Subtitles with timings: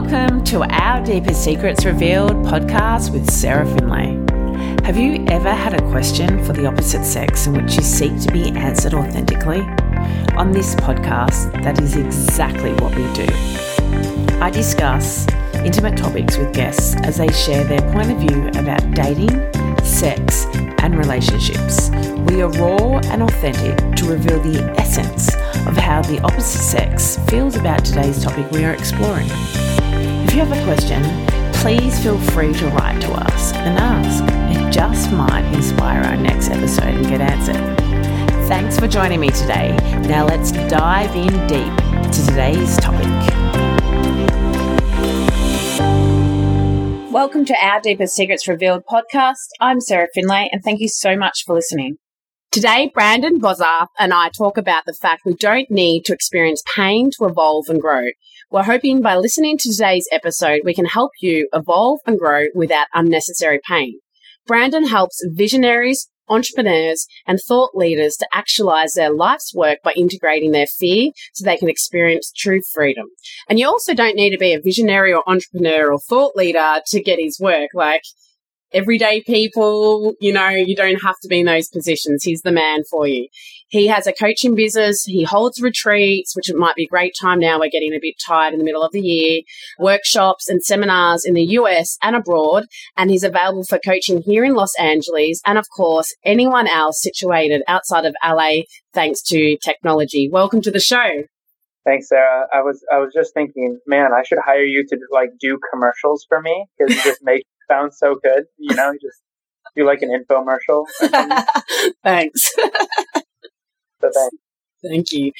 [0.00, 4.14] Welcome to our Deepest Secrets Revealed podcast with Sarah Finlay.
[4.84, 8.32] Have you ever had a question for the opposite sex in which you seek to
[8.32, 9.62] be answered authentically?
[10.36, 13.26] On this podcast, that is exactly what we do.
[14.40, 15.26] I discuss
[15.64, 19.52] intimate topics with guests as they share their point of view about dating,
[19.82, 20.46] sex,
[20.80, 21.90] and relationships.
[22.30, 25.34] We are raw and authentic to reveal the essence
[25.66, 29.28] of how the opposite sex feels about today's topic we are exploring.
[30.38, 34.22] If you have a question, please feel free to write to us and ask.
[34.56, 37.56] It just might inspire our next episode and get answered.
[38.46, 39.76] Thanks for joining me today.
[40.06, 43.08] Now let's dive in deep to today's topic.
[47.10, 49.48] Welcome to our Deepest Secrets Revealed podcast.
[49.58, 51.96] I'm Sarah Finlay, and thank you so much for listening.
[52.52, 57.10] Today, Brandon Bozarth and I talk about the fact we don't need to experience pain
[57.18, 58.04] to evolve and grow.
[58.50, 62.86] We're hoping by listening to today's episode, we can help you evolve and grow without
[62.94, 64.00] unnecessary pain.
[64.46, 70.66] Brandon helps visionaries, entrepreneurs, and thought leaders to actualize their life's work by integrating their
[70.66, 73.08] fear so they can experience true freedom.
[73.50, 77.02] And you also don't need to be a visionary or entrepreneur or thought leader to
[77.02, 77.68] get his work.
[77.74, 78.00] Like,
[78.72, 82.24] everyday people, you know, you don't have to be in those positions.
[82.24, 83.28] He's the man for you.
[83.68, 85.04] He has a coaching business.
[85.04, 87.60] He holds retreats, which it might be a great time now.
[87.60, 89.42] We're getting a bit tired in the middle of the year,
[89.78, 92.64] workshops and seminars in the US and abroad.
[92.96, 95.42] And he's available for coaching here in Los Angeles.
[95.44, 98.62] And of course, anyone else situated outside of LA,
[98.94, 100.30] thanks to technology.
[100.32, 101.24] Welcome to the show.
[101.84, 102.46] Thanks, Sarah.
[102.52, 106.24] I was I was just thinking, man, I should hire you to like do commercials
[106.28, 108.44] for me because you just make it sound so good.
[108.58, 109.22] You know, you just
[109.76, 110.86] do like an infomercial.
[112.02, 112.54] thanks.
[114.82, 115.32] Thank you.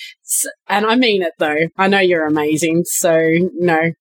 [0.69, 1.69] And I mean it though.
[1.77, 2.84] I know you're amazing.
[2.86, 3.20] So
[3.55, 3.92] no,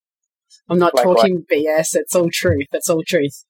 [0.70, 1.16] I'm not Likewise.
[1.18, 1.90] talking BS.
[1.94, 2.68] It's all truth.
[2.72, 3.44] It's all truth.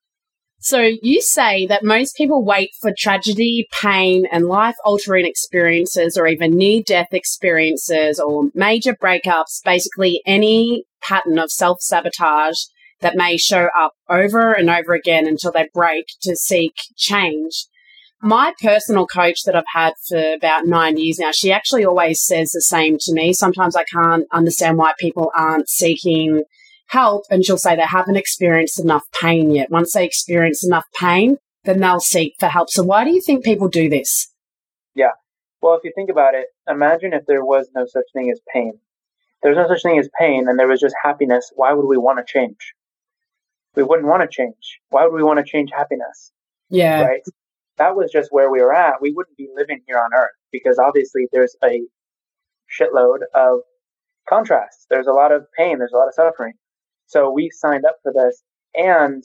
[0.60, 6.28] So you say that most people wait for tragedy, pain, and life altering experiences, or
[6.28, 12.58] even near death experiences, or major breakups, basically any pattern of self sabotage
[13.02, 17.68] that may show up over and over again until they break to seek change.
[18.22, 22.52] My personal coach that I've had for about nine years now, she actually always says
[22.52, 23.32] the same to me.
[23.34, 26.44] Sometimes I can't understand why people aren't seeking
[26.88, 29.70] help and she'll say they haven't experienced enough pain yet.
[29.70, 32.70] Once they experience enough pain, then they'll seek for help.
[32.70, 34.34] So why do you think people do this?
[34.96, 35.12] Yeah.
[35.62, 38.74] Well, if you think about it, imagine if there was no such thing as pain.
[38.76, 41.98] If there's no such thing as pain and there was just happiness, why would we
[41.98, 42.74] want to change?
[43.76, 44.80] We wouldn't want to change.
[44.90, 46.32] Why would we want to change happiness?
[46.70, 47.02] Yeah.
[47.02, 47.22] Right?
[47.78, 49.02] That was just where we were at.
[49.02, 51.82] We wouldn't be living here on earth because obviously there's a
[52.80, 53.60] shitload of
[54.28, 54.88] contrast.
[54.90, 55.78] There's a lot of pain.
[55.78, 56.54] There's a lot of suffering.
[57.06, 58.44] So we signed up for this
[58.76, 59.24] and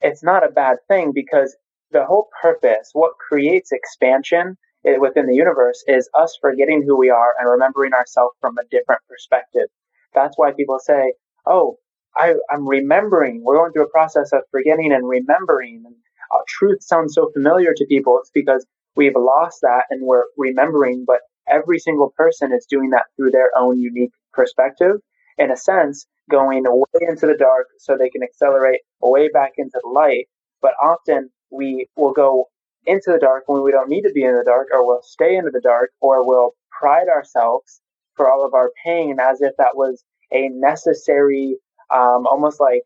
[0.00, 1.56] it's not a bad thing because
[1.90, 7.10] the whole purpose, what creates expansion eh, within the universe is us forgetting who we
[7.10, 9.68] are and remembering ourselves from a different perspective.
[10.14, 11.14] That's why people say,
[11.46, 11.78] Oh,
[12.16, 13.42] I, am remembering.
[13.44, 15.82] We're going through a process of forgetting and remembering.
[15.86, 15.94] And
[16.34, 18.18] uh, truth sounds so familiar to people.
[18.20, 18.66] It's because
[18.96, 23.50] we've lost that and we're remembering, but every single person is doing that through their
[23.56, 24.96] own unique perspective.
[25.38, 29.78] In a sense, going way into the dark so they can accelerate way back into
[29.82, 30.26] the light.
[30.62, 32.46] But often we will go
[32.86, 35.36] into the dark when we don't need to be in the dark, or we'll stay
[35.36, 37.80] into the dark, or we'll pride ourselves
[38.14, 41.56] for all of our pain as if that was a necessary,
[41.94, 42.82] um, almost like,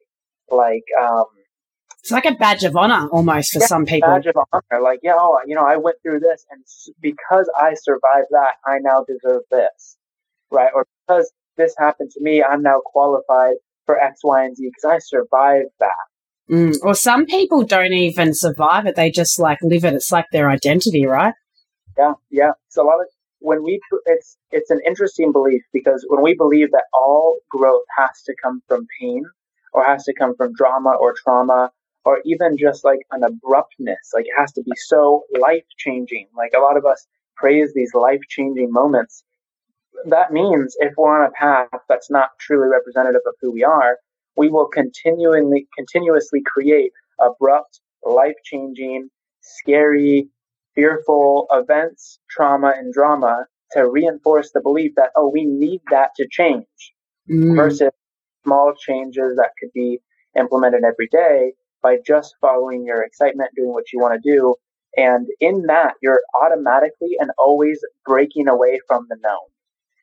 [0.50, 1.26] like, um,
[1.98, 4.08] it's like a badge of honor almost for yeah, some people.
[4.08, 6.62] Badge of honor, like yeah, oh, you know, I went through this, and
[7.00, 9.96] because I survived that, I now deserve this,
[10.50, 10.70] right?
[10.74, 13.56] Or because this happened to me, I'm now qualified
[13.86, 15.90] for X, Y, and Z because I survived that.
[16.50, 16.76] Mm.
[16.82, 19.94] Or some people don't even survive it; they just like live it.
[19.94, 21.34] It's like their identity, right?
[21.98, 22.52] Yeah, yeah.
[22.68, 23.06] So a lot of
[23.40, 28.22] when we it's it's an interesting belief because when we believe that all growth has
[28.24, 29.24] to come from pain
[29.72, 31.70] or has to come from drama or trauma
[32.04, 34.10] or even just like an abruptness.
[34.14, 37.06] Like it has to be so life changing like a lot of us
[37.36, 39.24] praise these life changing moments.
[40.06, 43.98] That means if we're on a path that's not truly representative of who we are,
[44.36, 49.10] we will continually continuously create abrupt, life-changing,
[49.42, 50.28] scary,
[50.74, 56.26] fearful events, trauma, and drama to reinforce the belief that oh, we need that to
[56.30, 56.64] change,
[57.30, 57.54] mm.
[57.54, 57.90] versus
[58.44, 60.00] small changes that could be
[60.38, 61.52] implemented every day
[61.82, 64.54] by just following your excitement, doing what you want to do.
[64.96, 69.38] And in that, you're automatically and always breaking away from the known.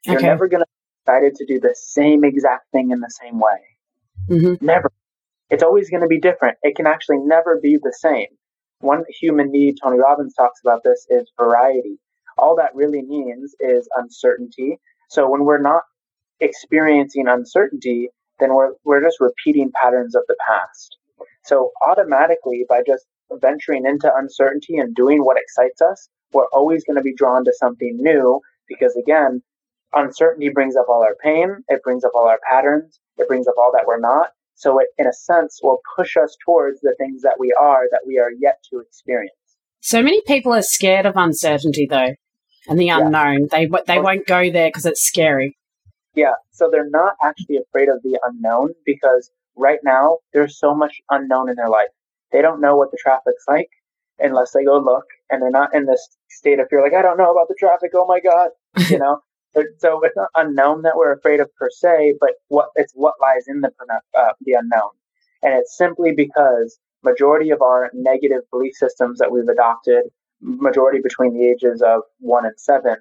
[0.06, 0.27] You're okay.
[0.27, 3.59] never going to be excited to do the same exact thing in the same way.
[4.29, 4.65] Mm-hmm.
[4.65, 4.91] Never.
[5.50, 6.57] It's always going to be different.
[6.63, 8.27] It can actually never be the same.
[8.80, 12.00] One human need, Tony Robbins talks about this, is variety.
[12.38, 14.80] All that really means is uncertainty.
[15.09, 15.83] So when we're not
[16.39, 18.09] experiencing uncertainty,
[18.39, 20.97] then we're, we're just repeating patterns of the past.
[21.47, 26.97] So automatically, by just venturing into uncertainty and doing what excites us, we're always going
[26.97, 29.41] to be drawn to something new because again,
[29.94, 31.63] uncertainty brings up all our pain.
[31.69, 32.99] It brings up all our patterns.
[33.17, 34.31] It brings up all that we're not.
[34.55, 38.01] So it, in a sense, will push us towards the things that we are that
[38.05, 39.31] we are yet to experience.
[39.79, 42.13] So many people are scared of uncertainty though
[42.67, 43.47] and the unknown.
[43.51, 43.67] Yeah.
[43.67, 45.57] They, they won't go there because it's scary.
[46.13, 46.33] Yeah.
[46.51, 51.50] So they're not actually afraid of the unknown because right now there's so much unknown
[51.50, 51.89] in their life.
[52.31, 53.69] They don't know what the traffic's like
[54.19, 57.18] unless they go look and they're not in this state of fear like i don't
[57.18, 58.50] know about the traffic oh my god
[58.89, 59.19] you know
[59.80, 63.45] so it's not unknown that we're afraid of per se but what it's what lies
[63.48, 63.71] in the
[64.18, 64.89] uh, the unknown
[65.44, 70.04] and it's simply because majority of our negative belief systems that we've adopted
[70.42, 72.95] majority between the ages of 1 and 7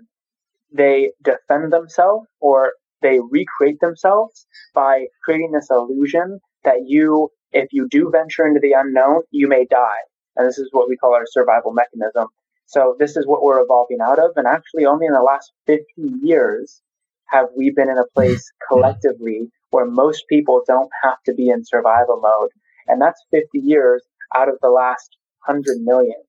[0.73, 7.89] they defend themselves or they recreate themselves by creating this illusion that you if you
[7.89, 10.03] do venture into the unknown you may die
[10.37, 12.29] and this is what we call our survival mechanism.
[12.67, 14.33] So this is what we're evolving out of.
[14.37, 15.85] And actually, only in the last 50
[16.23, 16.83] years
[17.27, 21.65] have we been in a place collectively where most people don't have to be in
[21.65, 22.51] survival mode.
[22.87, 24.03] And that's 50 years
[24.37, 25.17] out of the last
[25.47, 26.23] 100 million,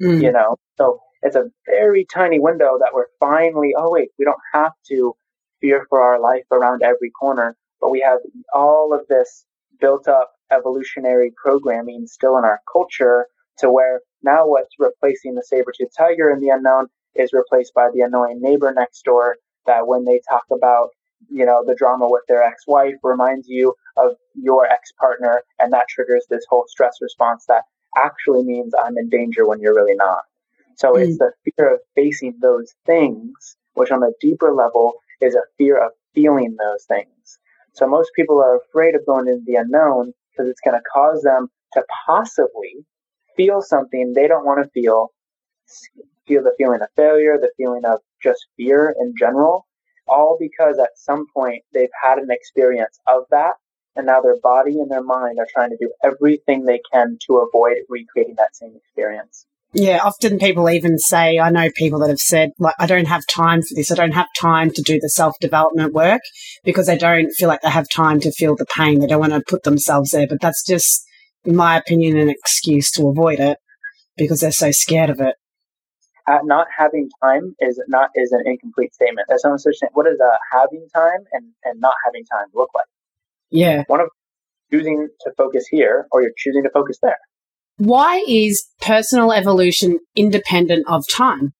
[0.00, 0.22] mm.
[0.22, 0.56] you know?
[0.76, 5.14] So it's a very tiny window that we're finally, oh, wait, we don't have to
[5.60, 8.18] fear for our life around every corner, but we have
[8.54, 9.44] all of this
[9.80, 13.26] built up evolutionary programming still in our culture
[13.58, 18.00] to where now what's replacing the saber-toothed tiger in the unknown is replaced by the
[18.00, 20.88] annoying neighbor next door that when they talk about
[21.28, 26.24] you know the drama with their ex-wife reminds you of your ex-partner and that triggers
[26.30, 27.64] this whole stress response that
[27.96, 30.22] actually means i'm in danger when you're really not
[30.76, 31.06] so mm.
[31.06, 35.76] it's the fear of facing those things which on a deeper level is a fear
[35.76, 37.38] of feeling those things
[37.78, 41.22] so most people are afraid of going into the unknown because it's going to cause
[41.22, 42.84] them to possibly
[43.36, 45.12] feel something they don't want to feel,
[46.26, 49.66] feel the feeling of failure, the feeling of just fear in general,
[50.08, 53.52] all because at some point they've had an experience of that.
[53.94, 57.38] And now their body and their mind are trying to do everything they can to
[57.38, 59.46] avoid recreating that same experience.
[59.74, 63.22] Yeah, often people even say, I know people that have said, like, I don't have
[63.26, 63.92] time for this.
[63.92, 66.22] I don't have time to do the self development work
[66.64, 69.00] because they don't feel like they have time to feel the pain.
[69.00, 70.26] They don't want to put themselves there.
[70.26, 71.04] But that's just
[71.44, 73.58] in my opinion, an excuse to avoid it
[74.16, 75.34] because they're so scared of it.
[76.26, 79.26] Uh, not having time is not is an incomplete statement.
[79.28, 79.88] There's no such thing.
[79.94, 82.84] What does uh, having time and, and not having time look like?
[83.50, 83.84] Yeah.
[83.86, 84.08] One of
[84.70, 87.16] choosing to focus here or you're choosing to focus there.
[87.78, 91.52] Why is personal evolution independent of time?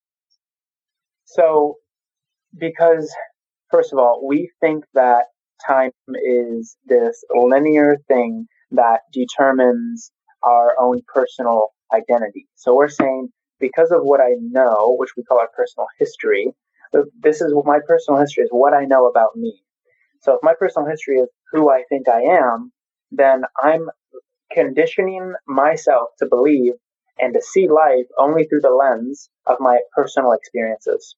[1.25, 1.77] So,
[2.59, 3.15] because
[3.71, 5.27] first of all, we think that
[5.65, 5.93] time
[6.25, 10.11] is this linear thing that determines
[10.43, 12.49] our own personal identity.
[12.55, 13.29] So we're saying
[13.61, 16.53] because of what I know, which we call our personal history,
[16.95, 19.63] uh, this is what my personal history is what I know about me.
[20.23, 22.73] So if my personal history is who I think I am,
[23.11, 23.89] then I'm
[24.53, 26.75] conditioning myself to believe
[27.19, 31.17] and to see life only through the lens of my personal experiences,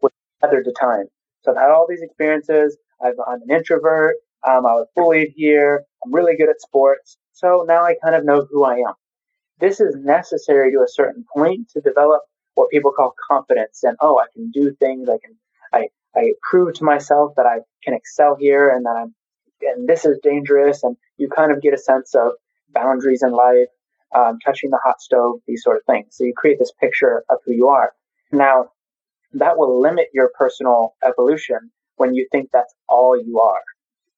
[0.00, 1.06] with other to time.
[1.42, 2.76] So I've had all these experiences.
[3.02, 4.16] i am an introvert.
[4.46, 5.84] Um, I was bullied here.
[6.04, 7.16] I'm really good at sports.
[7.32, 8.94] So now I kind of know who I am.
[9.58, 12.22] This is necessary to a certain point to develop
[12.54, 15.08] what people call confidence and, oh, I can do things.
[15.08, 15.36] I can,
[15.72, 19.14] I, I prove to myself that I can excel here and that I'm,
[19.62, 20.82] and this is dangerous.
[20.82, 22.32] And you kind of get a sense of
[22.72, 23.68] boundaries in life,
[24.14, 26.08] um, touching the hot stove, these sort of things.
[26.10, 27.92] So you create this picture of who you are.
[28.30, 28.70] Now,
[29.34, 33.62] that will limit your personal evolution when you think that's all you are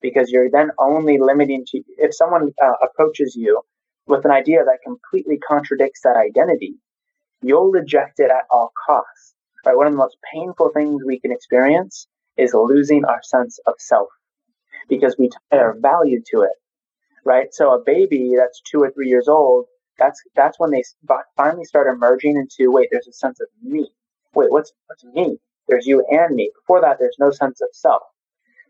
[0.04, 3.62] because you're then only limiting to if someone uh, approaches you
[4.06, 6.74] with an idea that completely contradicts that identity,
[7.40, 9.34] you'll reject it at all costs.
[9.64, 9.76] Right?
[9.76, 12.06] One of the most painful things we can experience
[12.36, 14.08] is losing our sense of self
[14.90, 16.56] because we tie our value to it.
[17.24, 17.52] Right?
[17.52, 19.66] So a baby that's two or three years old,
[19.98, 20.82] that's that's when they
[21.36, 23.90] finally start emerging into wait, there's a sense of me.
[24.34, 25.38] Wait, what's what's me?
[25.68, 26.50] There's you and me.
[26.54, 28.02] Before that, there's no sense of self.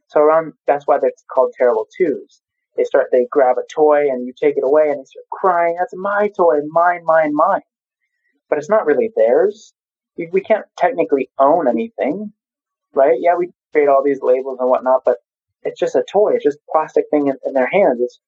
[0.08, 2.42] So around that's why that's called terrible twos.
[2.76, 5.76] They start they grab a toy and you take it away and they start crying,
[5.78, 7.62] That's my toy, mine, mine, mine.
[8.48, 9.72] But it's not really theirs.
[10.16, 12.32] We, we can't technically own anything,
[12.92, 13.16] right?
[13.18, 15.18] Yeah, we create all these labels and whatnot, but
[15.62, 16.34] it's just a toy.
[16.34, 18.00] It's just a plastic thing in, in their hands.
[18.00, 18.20] It's,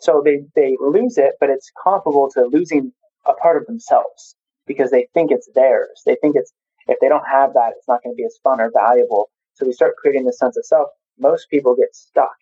[0.00, 2.92] so they, they lose it, but it's comparable to losing
[3.26, 4.36] a part of themselves
[4.66, 6.02] because they think it's theirs.
[6.04, 6.52] They think it's,
[6.88, 9.30] if they don't have that, it's not going to be as fun or valuable.
[9.54, 10.88] So we start creating this sense of self.
[11.18, 12.36] Most people get stuck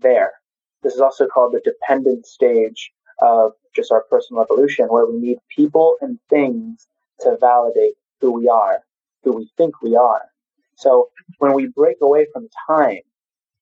[0.00, 0.32] there.
[0.82, 5.38] This is also called the dependent stage of just our personal evolution, where we need
[5.54, 6.86] people and things
[7.20, 8.80] to validate who we are,
[9.24, 10.22] who we think we are.
[10.76, 13.00] So when we break away from time,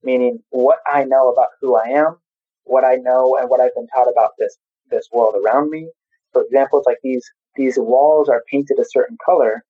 [0.02, 2.16] meaning what I know about who I am,
[2.64, 4.56] what I know and what I've been taught about this
[4.90, 5.90] this world around me.
[6.33, 7.25] For example, it's like these
[7.56, 9.62] these walls are painted a certain color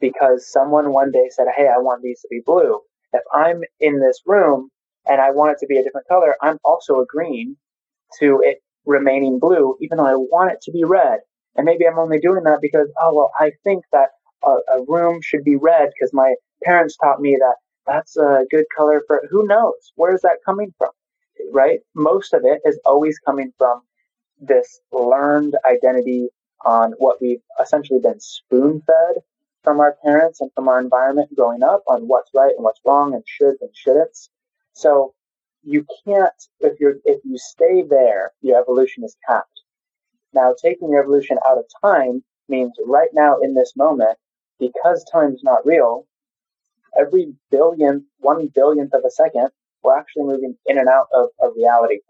[0.00, 2.80] because someone one day said, "Hey, I want these to be blue."
[3.12, 4.70] If I'm in this room
[5.06, 7.56] and I want it to be a different color, I'm also agreeing
[8.20, 11.20] to it remaining blue, even though I want it to be red.
[11.56, 14.10] And maybe I'm only doing that because, oh, well, I think that
[14.44, 18.66] a, a room should be red because my parents taught me that that's a good
[18.76, 19.92] color for who knows?
[19.94, 20.90] Where is that coming from?
[21.52, 21.80] Right?
[21.94, 23.82] Most of it is always coming from
[24.40, 26.28] this learned identity
[26.64, 29.22] on what we've essentially been spoon fed
[29.62, 33.14] from our parents and from our environment growing up on what's right and what's wrong
[33.14, 34.28] and shoulds and shouldn'ts.
[34.72, 35.14] So
[35.62, 39.62] you can't if you're if you stay there, your evolution is capped.
[40.32, 44.18] Now taking your evolution out of time means right now in this moment,
[44.60, 46.06] because time's not real,
[46.98, 49.48] every billionth, one billionth of a second,
[49.86, 52.00] we're actually moving in and out of a reality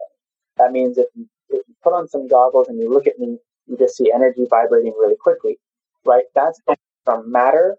[0.57, 3.37] That means if you, if you put on some goggles and you look at me,
[3.67, 5.59] you just see energy vibrating really quickly,
[6.05, 6.25] right?
[6.35, 6.59] That's
[7.05, 7.77] from matter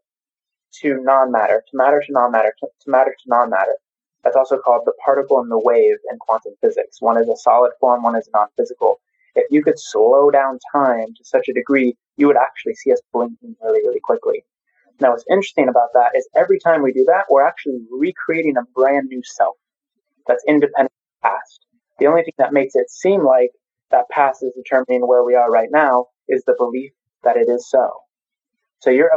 [0.81, 3.77] to non-matter, to matter to non-matter, to, to matter to non-matter.
[4.23, 7.01] That's also called the particle and the wave in quantum physics.
[7.01, 9.01] One is a solid form, one is non-physical.
[9.35, 13.01] If you could slow down time to such a degree, you would actually see us
[13.13, 14.45] blinking really, really quickly.
[15.01, 18.65] Now, what's interesting about that is every time we do that, we're actually recreating a
[18.75, 19.57] brand new self
[20.29, 21.67] that's independent of the past.
[21.99, 23.51] The only thing that makes it seem like
[23.91, 26.93] that past is determining where we are right now is the belief
[27.25, 27.91] that it is so.
[28.81, 29.11] So you're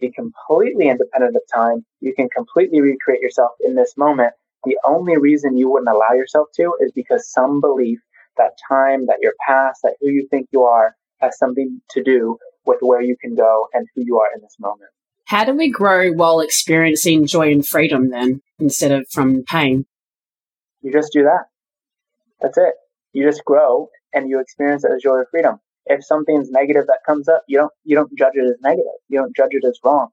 [0.00, 1.84] be completely independent of time.
[2.00, 4.32] You can completely recreate yourself in this moment.
[4.64, 7.98] The only reason you wouldn't allow yourself to is because some belief
[8.36, 12.38] that time, that your past, that who you think you are has something to do
[12.64, 14.90] with where you can go and who you are in this moment.
[15.26, 19.86] How do we grow while experiencing joy and freedom then instead of from pain?
[20.82, 21.44] You just do that.
[22.40, 22.74] That's it.
[23.12, 25.58] You just grow and you experience it as joy or freedom.
[25.86, 28.92] If something's negative that comes up, you don't you don't judge it as negative.
[29.08, 30.08] You don't judge it as wrong.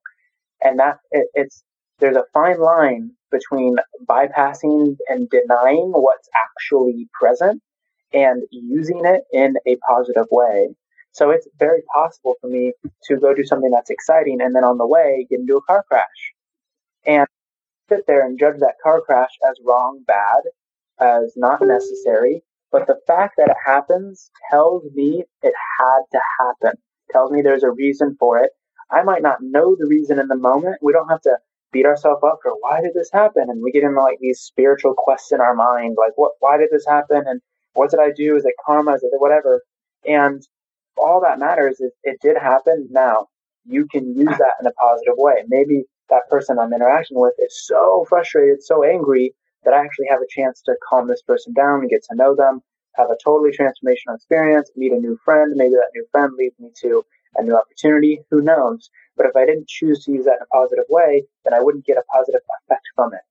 [0.61, 1.63] And that it, it's
[1.99, 3.77] there's a fine line between
[4.09, 7.61] bypassing and denying what's actually present
[8.13, 10.69] and using it in a positive way.
[11.11, 12.73] So it's very possible for me
[13.05, 15.83] to go do something that's exciting and then on the way get into a car
[15.89, 16.33] crash
[17.05, 17.27] and
[17.89, 20.43] sit there and judge that car crash as wrong, bad,
[20.99, 22.43] as not necessary.
[22.71, 26.73] But the fact that it happens tells me it had to happen,
[27.11, 28.51] tells me there's a reason for it.
[28.91, 30.77] I might not know the reason in the moment.
[30.81, 31.37] We don't have to
[31.71, 33.49] beat ourselves up for why did this happen?
[33.49, 36.69] And we get into like these spiritual quests in our mind, like what, why did
[36.71, 37.23] this happen?
[37.25, 37.41] And
[37.73, 38.35] what did I do?
[38.35, 38.93] Is it karma?
[38.93, 39.61] Is it whatever?
[40.05, 40.41] And
[40.97, 42.87] all that matters is it did happen.
[42.91, 43.27] Now
[43.65, 45.43] you can use that in a positive way.
[45.47, 49.33] Maybe that person I'm interacting with is so frustrated, so angry
[49.63, 52.35] that I actually have a chance to calm this person down and get to know
[52.35, 52.61] them,
[52.95, 55.53] have a totally transformational experience, meet a new friend.
[55.55, 57.03] Maybe that new friend leads me to
[57.35, 58.21] a new opportunity.
[58.31, 58.89] Who knows?
[59.15, 61.85] But if I didn't choose to use that in a positive way, then I wouldn't
[61.85, 63.21] get a positive effect from it.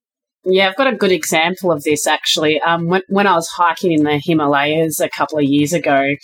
[0.45, 2.61] Yeah, I've got a good example of this actually.
[2.61, 6.15] Um, when, when I was hiking in the Himalayas a couple of years ago,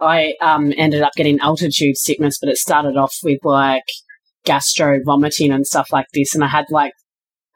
[0.00, 3.84] I um, ended up getting altitude sickness, but it started off with like
[4.44, 6.34] gastro vomiting and stuff like this.
[6.34, 6.92] And I had like,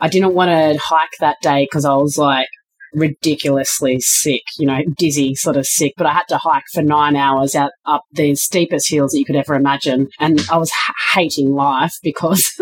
[0.01, 2.49] I didn't want to hike that day because I was like
[2.93, 5.95] ridiculously sick, you know, dizzy, sort of sick.
[5.97, 9.25] But I had to hike for nine hours out up the steepest hills that you
[9.25, 10.09] could ever imagine.
[10.21, 10.71] And I was
[11.15, 12.53] hating life because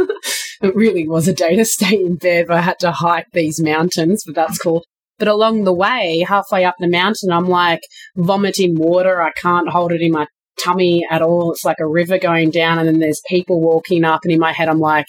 [0.63, 2.47] it really was a day to stay in bed.
[2.49, 4.85] But I had to hike these mountains, but that's cool.
[5.19, 7.83] But along the way, halfway up the mountain, I'm like
[8.17, 9.21] vomiting water.
[9.21, 10.27] I can't hold it in my
[10.63, 11.53] tummy at all.
[11.53, 14.21] It's like a river going down, and then there's people walking up.
[14.25, 15.07] And in my head, I'm like,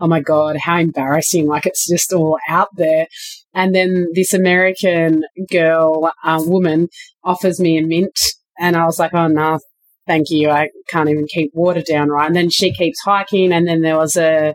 [0.00, 1.46] oh my God, how embarrassing.
[1.46, 3.06] Like it's just all out there.
[3.54, 6.88] And then this American girl, uh, woman,
[7.24, 8.18] offers me a mint.
[8.58, 9.60] And I was like, oh no,
[10.06, 10.50] thank you.
[10.50, 12.26] I can't even keep water down right.
[12.26, 13.52] And then she keeps hiking.
[13.52, 14.54] And then there was a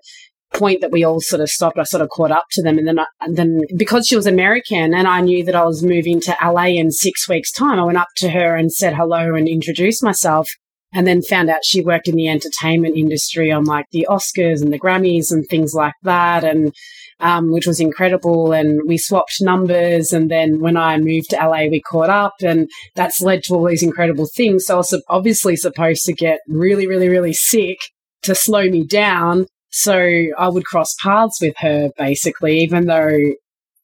[0.54, 2.78] point that we all sort of stopped, I sort of caught up to them.
[2.78, 5.84] And then, I, and then because she was American and I knew that I was
[5.84, 9.36] moving to LA in six weeks' time, I went up to her and said hello
[9.36, 10.48] and introduced myself.
[10.94, 14.72] and then found out she worked in the entertainment industry on like the Oscars and
[14.72, 16.74] the Grammys and things like that, and
[17.20, 18.54] um, which was incredible.
[18.54, 22.70] And we swapped numbers, and then when I moved to LA, we caught up, and
[22.96, 24.66] that's led to all these incredible things.
[24.66, 27.78] So I was obviously supposed to get really, really, really sick
[28.24, 29.48] to slow me down.
[29.80, 33.18] So I would cross paths with her basically, even though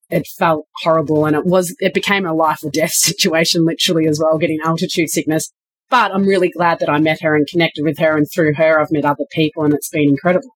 [0.10, 4.20] it felt horrible and it was it became a life or death situation literally as
[4.20, 5.52] well getting altitude sickness
[5.94, 8.80] but I'm really glad that I met her and connected with her, and through her,
[8.80, 10.50] I've met other people, and it's been incredible.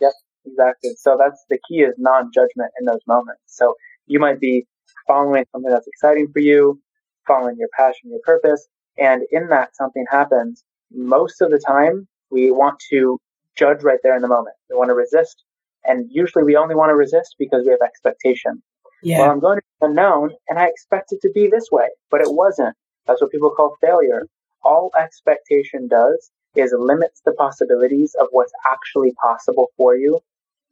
[0.00, 0.12] Yep,
[0.46, 0.90] exactly.
[0.98, 3.42] So that's the key is non-judgment in those moments.
[3.46, 3.74] So
[4.06, 4.66] you might be
[5.06, 6.80] following something that's exciting for you,
[7.24, 8.66] following your passion, your purpose,
[8.98, 10.64] and in that something happens.
[10.90, 13.20] Most of the time, we want to
[13.58, 14.56] judge right there in the moment.
[14.70, 15.42] We want to resist,
[15.84, 18.62] and usually we only want to resist because we have expectation.
[19.02, 19.20] Yeah.
[19.20, 22.20] Well, I'm going to the unknown, and I expect it to be this way, but
[22.20, 22.76] it wasn't.
[23.06, 24.24] That's what people call failure
[24.62, 30.20] all expectation does is limits the possibilities of what's actually possible for you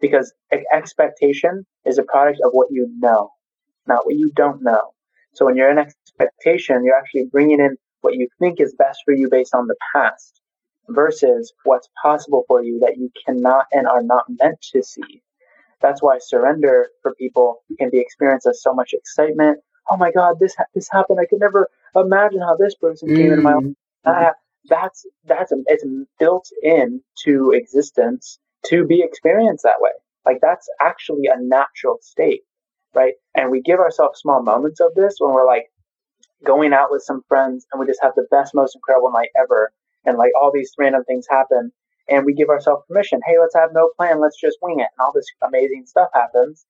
[0.01, 0.33] because
[0.73, 3.31] expectation is a product of what you know,
[3.87, 4.93] not what you don't know.
[5.35, 9.15] So when you're in expectation, you're actually bringing in what you think is best for
[9.15, 10.41] you based on the past
[10.89, 15.23] versus what's possible for you that you cannot and are not meant to see.
[15.81, 19.61] That's why surrender for people can be experienced as so much excitement.
[19.91, 21.21] Oh my God, this ha- this happened.
[21.21, 23.33] I could never imagine how this person came mm.
[23.33, 23.75] into my life.
[24.05, 24.31] Uh,
[24.69, 25.85] that's that's it's
[26.19, 29.91] built into existence to be experienced that way.
[30.25, 32.43] Like that's actually a natural state,
[32.95, 33.15] right?
[33.37, 35.67] And we give ourselves small moments of this when we're like
[36.45, 39.73] going out with some friends and we just have the best, most incredible night ever,
[40.07, 41.73] and like all these random things happen,
[42.09, 43.21] and we give ourselves permission.
[43.27, 44.21] Hey, let's have no plan.
[44.21, 46.65] Let's just wing it, and all this amazing stuff happens.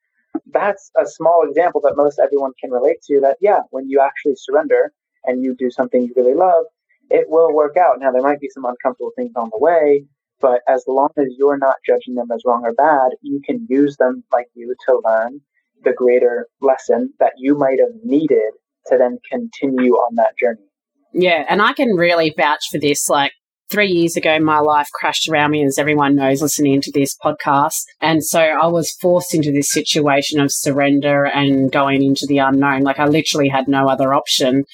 [0.53, 3.21] That's a small example that most everyone can relate to.
[3.21, 4.93] That yeah, when you actually surrender
[5.25, 6.65] and you do something you really love,
[7.11, 8.01] it will work out.
[8.01, 10.05] Now, there might be some uncomfortable things on the way,
[10.41, 13.97] but as long as you're not judging them as wrong or bad, you can use
[13.97, 15.41] them like you to learn
[15.85, 18.53] the greater lesson that you might have needed
[18.87, 20.67] to then continue on that journey.
[21.13, 23.09] Yeah, and I can really vouch for this.
[23.09, 23.33] Like
[23.71, 27.83] three years ago, my life crashed around me, as everyone knows listening to this podcast.
[28.01, 32.83] And so I was forced into this situation of surrender and going into the unknown.
[32.83, 34.65] Like I literally had no other option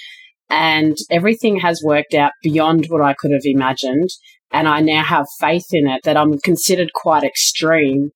[0.52, 4.10] and everything has worked out beyond what I could have imagined.
[4.50, 8.10] And I now have faith in it that I'm considered quite extreme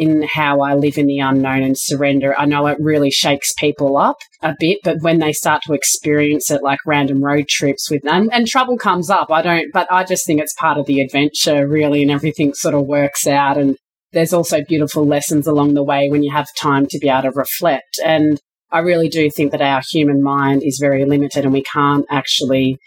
[0.00, 2.34] in how I live in the unknown and surrender.
[2.38, 6.50] I know it really shakes people up a bit, but when they start to experience
[6.50, 10.04] it like random road trips with and, and trouble comes up, I don't, but I
[10.04, 13.58] just think it's part of the adventure really and everything sort of works out.
[13.58, 13.76] And
[14.12, 17.30] there's also beautiful lessons along the way when you have time to be able to
[17.32, 18.00] reflect.
[18.02, 18.40] And
[18.72, 22.78] I really do think that our human mind is very limited and we can't actually,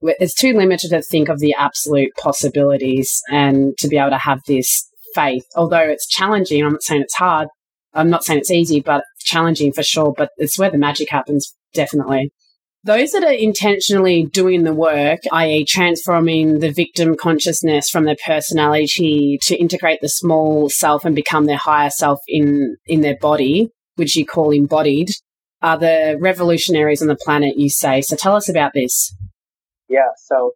[0.00, 4.42] it's too limited to think of the absolute possibilities and to be able to have
[4.46, 5.44] this faith.
[5.56, 7.48] Although it's challenging, I'm not saying it's hard,
[7.94, 10.14] I'm not saying it's easy, but challenging for sure.
[10.16, 12.32] But it's where the magic happens, definitely.
[12.84, 19.40] Those that are intentionally doing the work, i.e., transforming the victim consciousness from their personality
[19.42, 24.14] to integrate the small self and become their higher self in, in their body, which
[24.14, 25.08] you call embodied,
[25.62, 28.02] are the revolutionaries on the planet, you say.
[28.02, 29.12] So tell us about this.
[29.88, 30.52] Yeah, so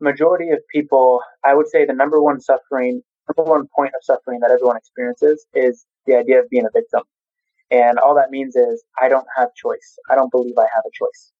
[0.00, 3.02] majority of people, I would say the number one suffering,
[3.36, 7.02] number one point of suffering that everyone experiences is the idea of being a victim.
[7.70, 9.96] And all that means is I don't have choice.
[10.10, 11.32] I don't believe I have a choice.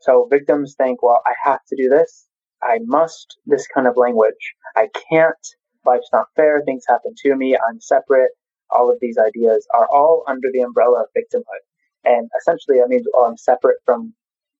[0.00, 2.26] So victims think, well, I have to do this.
[2.62, 4.54] I must this kind of language.
[4.76, 5.46] I can't.
[5.84, 6.62] Life's not fair.
[6.64, 7.56] Things happen to me.
[7.56, 8.30] I'm separate
[8.70, 11.62] all of these ideas are all under the umbrella of victimhood.
[12.04, 14.14] And essentially, that means, oh, I'm separate from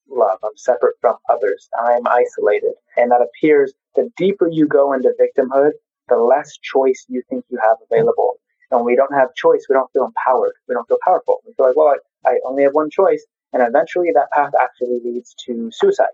[0.08, 0.38] love.
[0.44, 1.68] I'm separate from others.
[1.78, 2.72] I'm isolated.
[2.96, 5.72] And that appears the deeper you go into victimhood,
[6.08, 8.34] the less choice you think you have available.
[8.70, 10.54] And when we don't have choice, we don't feel empowered.
[10.68, 11.40] We don't feel powerful.
[11.46, 13.24] We feel like, well, I, I only have one choice.
[13.52, 16.06] And eventually that path actually leads to suicide.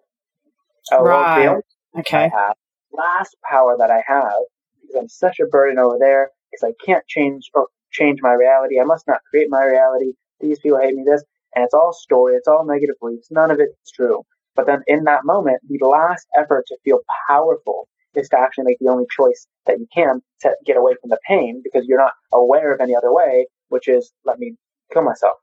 [0.93, 1.49] Oh, right.
[1.49, 1.61] Well,
[1.99, 2.31] okay.
[2.35, 2.57] Have,
[2.93, 4.43] last power that I have,
[4.81, 8.81] because I'm such a burden over there, because I can't change or change my reality.
[8.81, 10.13] I must not create my reality.
[10.41, 11.23] These people hate me this.
[11.55, 12.35] And it's all story.
[12.35, 13.29] It's all negative beliefs.
[13.31, 14.25] None of it's true.
[14.55, 18.79] But then in that moment, the last effort to feel powerful is to actually make
[18.81, 22.13] the only choice that you can to get away from the pain because you're not
[22.33, 24.55] aware of any other way, which is let me
[24.93, 25.37] kill myself.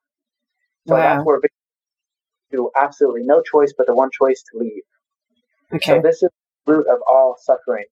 [0.87, 1.01] So wow.
[1.01, 1.39] that's where
[2.51, 4.83] do absolutely no choice but the one choice to leave.
[5.73, 5.95] Okay.
[5.95, 6.29] So this is
[6.65, 7.85] the root of all suffering.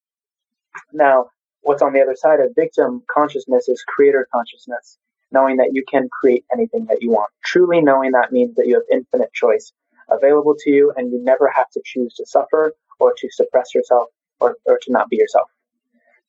[0.91, 1.27] Now,
[1.61, 4.97] what's on the other side of victim consciousness is creator consciousness,
[5.31, 7.31] knowing that you can create anything that you want.
[7.43, 9.71] Truly knowing that means that you have infinite choice
[10.09, 14.09] available to you and you never have to choose to suffer or to suppress yourself
[14.43, 15.49] or, or to not be yourself.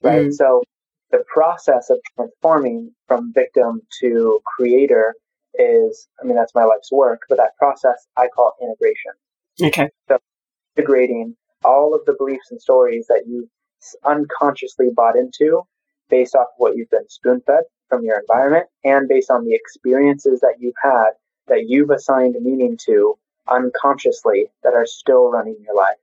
[0.03, 0.27] Right.
[0.27, 0.33] Mm.
[0.33, 0.63] So
[1.11, 5.15] the process of transforming from victim to creator
[5.55, 9.13] is, I mean, that's my life's work, but that process I call integration.
[9.63, 9.91] Okay.
[10.09, 10.19] So
[10.77, 13.49] integrating all of the beliefs and stories that you
[14.05, 15.63] unconsciously bought into
[16.11, 19.55] based off of what you've been spoon fed from your environment and based on the
[19.55, 21.11] experiences that you've had
[21.47, 23.15] that you've assigned meaning to
[23.49, 25.97] unconsciously that are still running your life.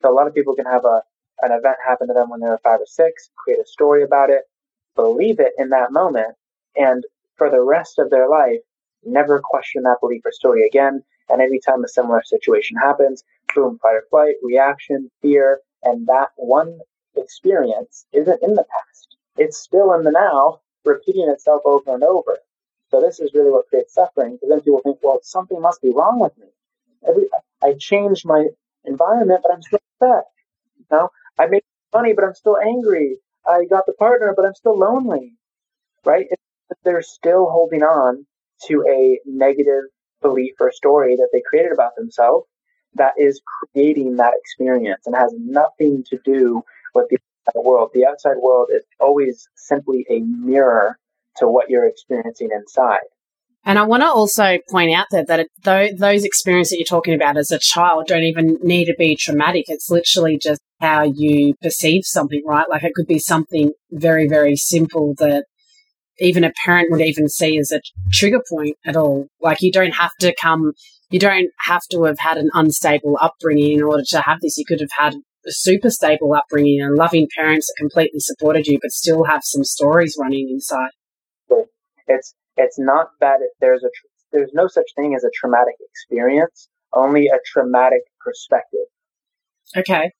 [0.00, 1.02] So a lot of people can have a
[1.42, 4.30] an event happened to them when they were five or six, create a story about
[4.30, 4.42] it,
[4.96, 6.34] believe it in that moment,
[6.76, 7.04] and
[7.36, 8.60] for the rest of their life,
[9.04, 11.02] never question that belief or story again.
[11.28, 13.24] And every time a similar situation happens,
[13.54, 16.78] boom, fight or flight, reaction, fear, and that one
[17.16, 19.16] experience isn't in the past.
[19.36, 22.38] It's still in the now, repeating itself over and over.
[22.90, 25.90] So this is really what creates suffering, because then people think, well, something must be
[25.90, 26.48] wrong with me.
[27.08, 27.28] Every,
[27.62, 28.46] I changed my
[28.84, 30.24] environment, but I'm still upset.
[30.78, 31.62] You know, I made
[31.94, 33.18] money, but I'm still angry.
[33.46, 35.34] I got the partner, but I'm still lonely.
[36.04, 36.26] Right?
[36.84, 38.26] they're still holding on
[38.66, 39.84] to a negative
[40.20, 42.46] belief or story that they created about themselves
[42.94, 43.40] that is
[43.72, 46.62] creating that experience and has nothing to do
[46.94, 47.18] with the
[47.48, 47.90] outside world.
[47.94, 50.98] The outside world is always simply a mirror
[51.38, 53.00] to what you're experiencing inside.
[53.64, 57.14] And I want to also point out that, that it, those experiences that you're talking
[57.14, 59.66] about as a child don't even need to be traumatic.
[59.68, 62.68] It's literally just how you perceive something, right?
[62.68, 65.44] Like it could be something very, very simple that
[66.18, 67.80] even a parent would even see as a
[68.12, 69.28] trigger point at all.
[69.40, 70.72] Like you don't have to come,
[71.10, 74.58] you don't have to have had an unstable upbringing in order to have this.
[74.58, 75.14] You could have had
[75.46, 79.62] a super stable upbringing and loving parents that completely supported you, but still have some
[79.62, 80.90] stories running inside.
[82.08, 83.88] It's it's not that there's a
[84.32, 88.86] there's no such thing as a traumatic experience, only a traumatic perspective.
[89.76, 90.10] Okay.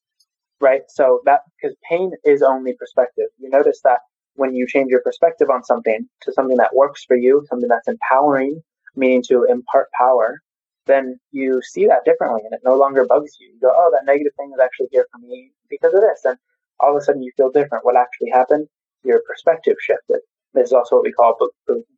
[0.61, 0.83] Right.
[0.89, 3.27] So that because pain is only perspective.
[3.39, 3.99] You notice that
[4.35, 7.89] when you change your perspective on something to something that works for you, something that's
[7.89, 8.63] empowering,
[8.97, 10.41] meaning to impart power,
[10.87, 13.49] then you see that differently and it no longer bugs you.
[13.49, 16.21] You go, oh, that negative thing is actually here for me because of this.
[16.25, 16.39] And
[16.81, 17.85] all of a sudden you feel different.
[17.85, 18.69] What actually happened?
[19.05, 20.21] Your perspective shifted.
[20.55, 21.37] This is also what we call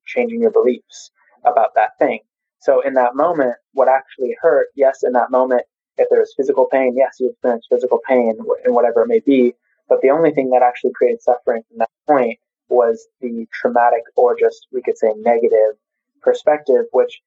[0.06, 1.10] changing your beliefs
[1.44, 2.20] about that thing.
[2.60, 5.62] So in that moment, what actually hurt, yes, in that moment,
[5.98, 9.54] if there was physical pain, yes, you experience physical pain and whatever it may be.
[9.88, 12.38] But the only thing that actually created suffering from that point
[12.68, 15.76] was the traumatic or just, we could say, negative
[16.22, 17.20] perspective, which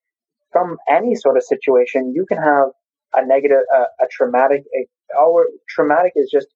[0.52, 2.70] from any sort of situation, you can have
[3.14, 4.88] a negative, uh, a traumatic, a,
[5.18, 6.48] all traumatic is just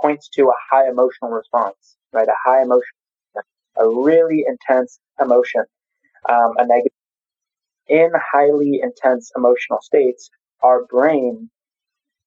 [0.00, 2.28] points to a high emotional response, right?
[2.28, 2.94] A high emotion,
[3.78, 5.64] a really intense emotion,
[6.28, 6.92] um, a negative.
[7.88, 10.30] In highly intense emotional states,
[10.62, 11.50] our brain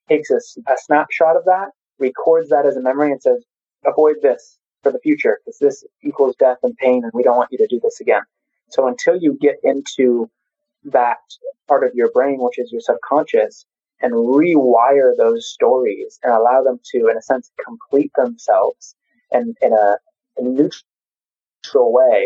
[0.10, 0.40] takes a,
[0.72, 1.70] a snapshot of that
[2.02, 3.44] records that as a memory and says,
[3.86, 7.50] avoid this for the future because this equals death and pain and we don't want
[7.52, 8.24] you to do this again.
[8.70, 10.30] So until you get into
[10.86, 11.18] that
[11.68, 13.66] part of your brain, which is your subconscious,
[14.02, 18.96] and rewire those stories and allow them to, in a sense, complete themselves
[19.32, 19.98] and in a,
[20.38, 20.82] a neutral
[21.76, 22.26] way,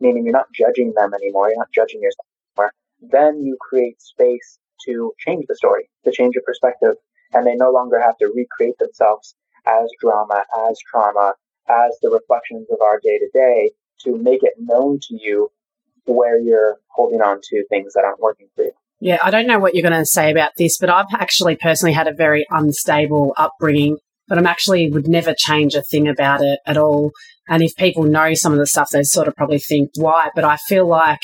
[0.00, 4.58] meaning you're not judging them anymore, you're not judging yourself anymore, then you create space
[4.86, 6.94] to change the story, to change your perspective,
[7.32, 9.34] and they no longer have to recreate themselves
[9.66, 11.34] as drama, as trauma,
[11.68, 13.70] as the reflections of our day to day
[14.04, 15.50] to make it known to you
[16.04, 18.72] where you're holding on to things that aren't working for you.
[19.00, 21.92] Yeah, I don't know what you're going to say about this, but I've actually personally
[21.92, 26.60] had a very unstable upbringing, but I'm actually would never change a thing about it
[26.66, 27.12] at all.
[27.48, 30.30] And if people know some of the stuff, they sort of probably think, why?
[30.34, 31.20] But I feel like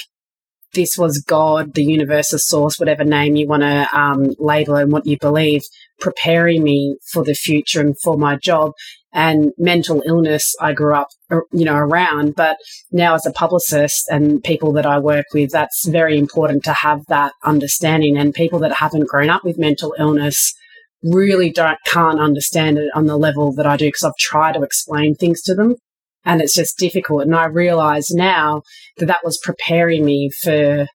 [0.75, 5.07] this was God, the universal source, whatever name you want to um, label and what
[5.07, 5.63] you believe,
[6.01, 8.73] preparing me for the future and for my job.
[9.13, 12.57] And mental illness, I grew up, uh, you know, around, but
[12.91, 17.01] now as a publicist and people that I work with, that's very important to have
[17.09, 18.17] that understanding.
[18.17, 20.55] And people that haven't grown up with mental illness
[21.03, 24.63] really don't can't understand it on the level that I do because I've tried to
[24.63, 25.77] explain things to them
[26.25, 27.23] and it's just difficult.
[27.23, 28.63] And I realize now
[28.99, 30.87] that that was preparing me for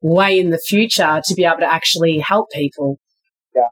[0.00, 2.98] way in the future to be able to actually help people.
[3.54, 3.68] Yeah,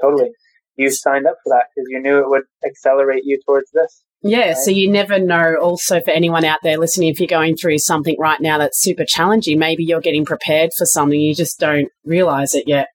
[0.00, 0.30] totally.
[0.76, 4.02] You signed up for that because you knew it would accelerate you towards this.
[4.22, 4.56] Yeah, right?
[4.56, 5.56] so you never know.
[5.60, 9.04] Also, for anyone out there listening, if you're going through something right now that's super
[9.06, 12.88] challenging, maybe you're getting prepared for something, you just don't realize it yet.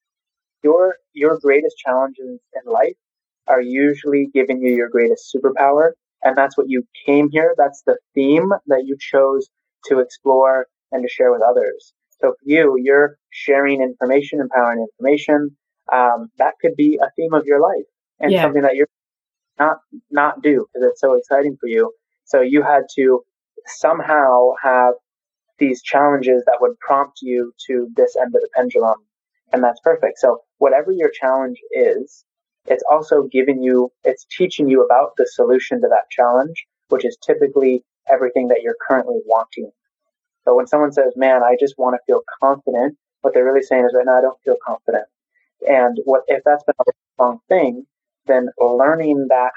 [0.64, 2.96] Your your greatest challenges in life
[3.48, 5.92] are usually giving you your greatest superpower
[6.24, 7.54] and that's what you came here.
[7.58, 9.48] That's the theme that you chose
[9.86, 11.94] to explore and to share with others.
[12.22, 15.58] So for you, you're sharing information, empowering information.
[15.92, 17.86] Um, that could be a theme of your life.
[18.20, 18.42] and Yeah.
[18.44, 18.88] something that you're
[19.60, 19.78] not
[20.12, 21.92] not do because it's so exciting for you.
[22.26, 23.24] So you had to
[23.68, 24.94] somehow have
[25.60, 28.98] these challenges that would prompt you to this end of the pendulum,
[29.54, 30.20] and that's perfect.
[30.20, 32.24] So whatever your challenge is,
[32.68, 37.18] it's also giving you, it's teaching you about the solution to that challenge, which is
[37.26, 39.72] typically everything that you're currently wanting.
[40.44, 43.86] So when someone says, "Man, I just want to feel confident," what they're really saying
[43.86, 45.08] is, "Right now, I don't feel confident."
[45.68, 47.88] And what if that's been a wrong thing?
[48.28, 49.54] Then learning that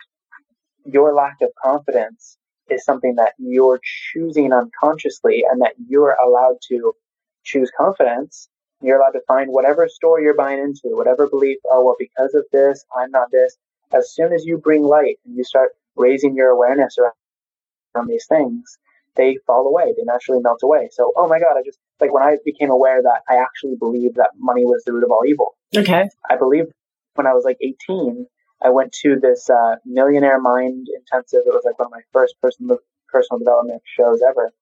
[0.86, 2.38] your lack of confidence
[2.70, 6.94] is something that you're choosing unconsciously, and that you're allowed to
[7.42, 8.48] choose confidence.
[8.84, 11.58] You're allowed to find whatever story you're buying into, whatever belief.
[11.70, 13.56] Oh well, because of this, I'm not this.
[13.92, 18.78] As soon as you bring light and you start raising your awareness around these things,
[19.16, 19.94] they fall away.
[19.96, 20.88] They naturally melt away.
[20.92, 24.16] So, oh my God, I just, like when I became aware that I actually believed
[24.16, 25.56] that money was the root of all evil.
[25.76, 26.08] Okay.
[26.28, 26.72] I believed
[27.14, 28.26] when I was like 18,
[28.62, 31.42] I went to this uh, Millionaire Mind Intensive.
[31.46, 34.52] It was like one of my first personal, personal development shows ever.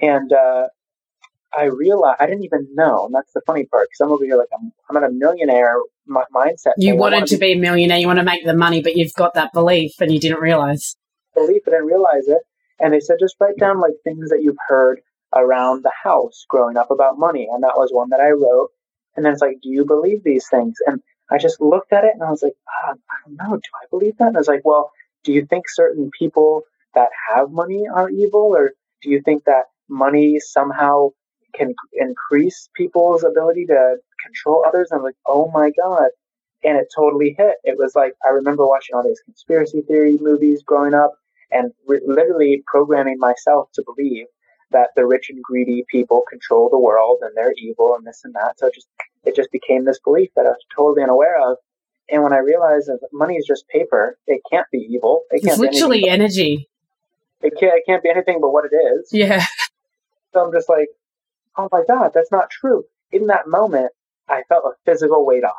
[0.00, 0.68] And uh,
[1.56, 4.36] I realized, I didn't even know, and that's the funny part, because I'm over here
[4.36, 6.72] like, I'm, I'm in a millionaire mi- mindset.
[6.76, 6.96] You.
[6.96, 9.52] Wanted to be a millionaire, you want to make the money, but you've got that
[9.52, 10.96] belief and you didn't realize.
[11.34, 12.42] belief I didn't realize it.
[12.78, 15.00] And they said just write down like things that you've heard
[15.34, 17.48] around the house growing up about money.
[17.52, 18.70] And that was one that I wrote.
[19.16, 20.76] And then it's like, do you believe these things?
[20.86, 23.56] And I just looked at it and I was like, ah, I don't know.
[23.56, 24.28] Do I believe that?
[24.28, 24.90] And I was like, well,
[25.24, 26.62] do you think certain people
[26.94, 28.56] that have money are evil?
[28.56, 31.10] Or do you think that money somehow
[31.54, 34.88] can increase people's ability to control others?
[34.90, 36.10] And I'm like, oh my God.
[36.64, 37.56] And it totally hit.
[37.64, 41.14] It was like, I remember watching all these conspiracy theory movies growing up
[41.50, 44.26] and re- literally programming myself to believe
[44.72, 48.34] that the rich and greedy people control the world and they're evil and this and
[48.34, 48.58] that.
[48.58, 48.88] So it just
[49.24, 51.56] it just became this belief that I was totally unaware of.
[52.10, 55.22] And when I realized that money is just paper, it can't be evil.
[55.30, 56.68] It It's can't be literally energy.
[57.42, 59.08] it can't it can't be anything but what it is.
[59.12, 59.44] Yeah.
[60.32, 60.88] So I'm just like,
[61.60, 62.84] oh my god, that's not true.
[63.12, 63.92] In that moment,
[64.28, 65.56] I felt a physical weight off.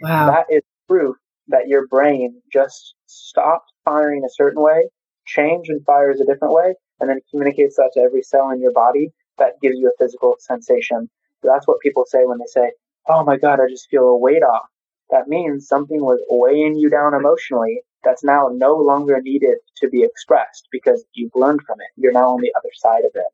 [0.00, 0.26] Wow.
[0.30, 1.16] That is proof
[1.48, 4.88] that your brain just stopped firing a certain way,
[5.26, 8.72] changed and fires a different way, and then communicates that to every cell in your
[8.72, 9.12] body.
[9.38, 11.08] That gives you a physical sensation.
[11.42, 12.72] That's what people say when they say,
[13.08, 14.68] "Oh my God, I just feel a weight off."
[15.10, 20.02] That means something was weighing you down emotionally that's now no longer needed to be
[20.02, 21.88] expressed because you've learned from it.
[21.96, 23.26] You're now on the other side of it.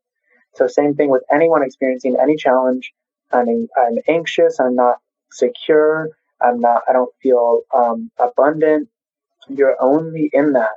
[0.57, 2.91] So same thing with anyone experiencing any challenge.
[3.31, 4.59] I'm, I'm anxious.
[4.59, 4.97] I'm not
[5.31, 6.09] secure.
[6.41, 8.89] I'm not, I don't feel um, abundant.
[9.49, 10.71] You're only in that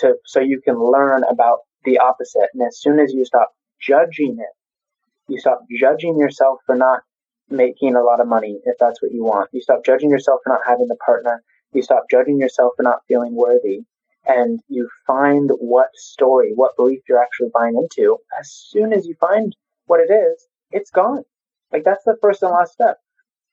[0.00, 2.48] to, so you can learn about the opposite.
[2.54, 7.00] And as soon as you stop judging it, you stop judging yourself for not
[7.48, 9.48] making a lot of money, if that's what you want.
[9.52, 11.42] You stop judging yourself for not having the partner.
[11.72, 13.82] You stop judging yourself for not feeling worthy.
[14.30, 18.16] And you find what story, what belief you're actually buying into.
[18.38, 21.24] As soon as you find what it is, it's gone.
[21.72, 22.98] Like that's the first and last step.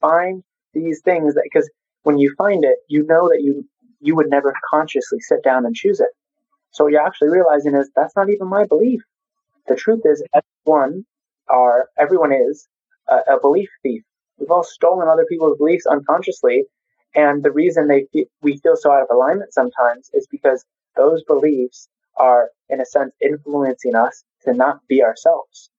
[0.02, 1.68] Find these things that because
[2.04, 3.68] when you find it, you know that you
[4.00, 6.10] you would never consciously sit down and choose it.
[6.72, 9.02] So what you're actually realizing is that's not even my belief.
[9.68, 11.06] The truth is, everyone
[11.50, 12.68] are everyone is
[13.08, 14.04] a, a belief thief.
[14.38, 16.66] We've all stolen other people's beliefs unconsciously,
[17.18, 18.06] and the reason they
[18.42, 20.64] we feel so out of alignment sometimes is because
[20.96, 25.70] those beliefs are, in a sense, influencing us to not be ourselves.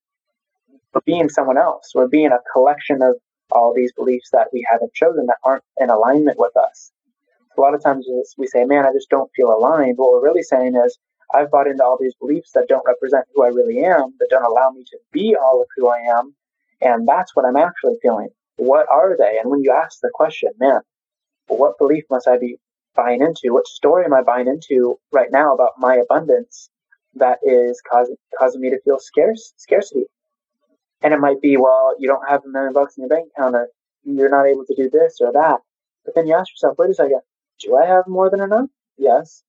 [0.93, 1.93] We're being someone else.
[1.95, 3.15] We're being a collection of
[3.53, 6.91] all these beliefs that we haven't chosen that aren't in alignment with us.
[7.57, 9.97] A lot of times we say, man, I just don't feel aligned.
[9.97, 10.99] What we're really saying is,
[11.33, 14.45] I've bought into all these beliefs that don't represent who I really am, that don't
[14.45, 16.35] allow me to be all of who I am.
[16.81, 18.29] And that's what I'm actually feeling.
[18.57, 19.39] What are they?
[19.41, 20.81] And when you ask the question, man,
[21.57, 22.59] what belief must I be
[22.95, 23.55] buying into?
[23.55, 26.69] What story am I buying into right now about my abundance
[27.15, 30.05] that is causing, causing me to feel scarce, scarcity?
[31.03, 33.55] And it might be, well, you don't have a million bucks in your bank account
[33.55, 33.69] or
[34.05, 35.61] you're not able to do this or that.
[36.05, 37.21] But then you ask yourself, wait a second,
[37.61, 38.69] do I have more than enough?
[38.97, 39.43] Yes.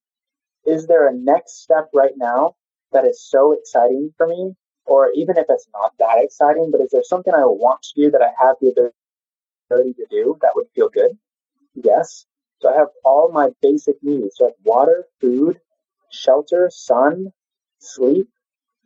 [0.65, 2.55] Is there a next step right now
[2.91, 4.55] that is so exciting for me?
[4.85, 8.11] Or even if it's not that exciting, but is there something I want to do
[8.11, 8.91] that I have the
[9.69, 11.17] ability to do that would feel good?
[11.83, 12.25] Yes.
[12.61, 14.35] So I have all my basic needs.
[14.37, 15.59] So I have water, food,
[16.11, 17.33] shelter, sun,
[17.79, 18.29] sleep.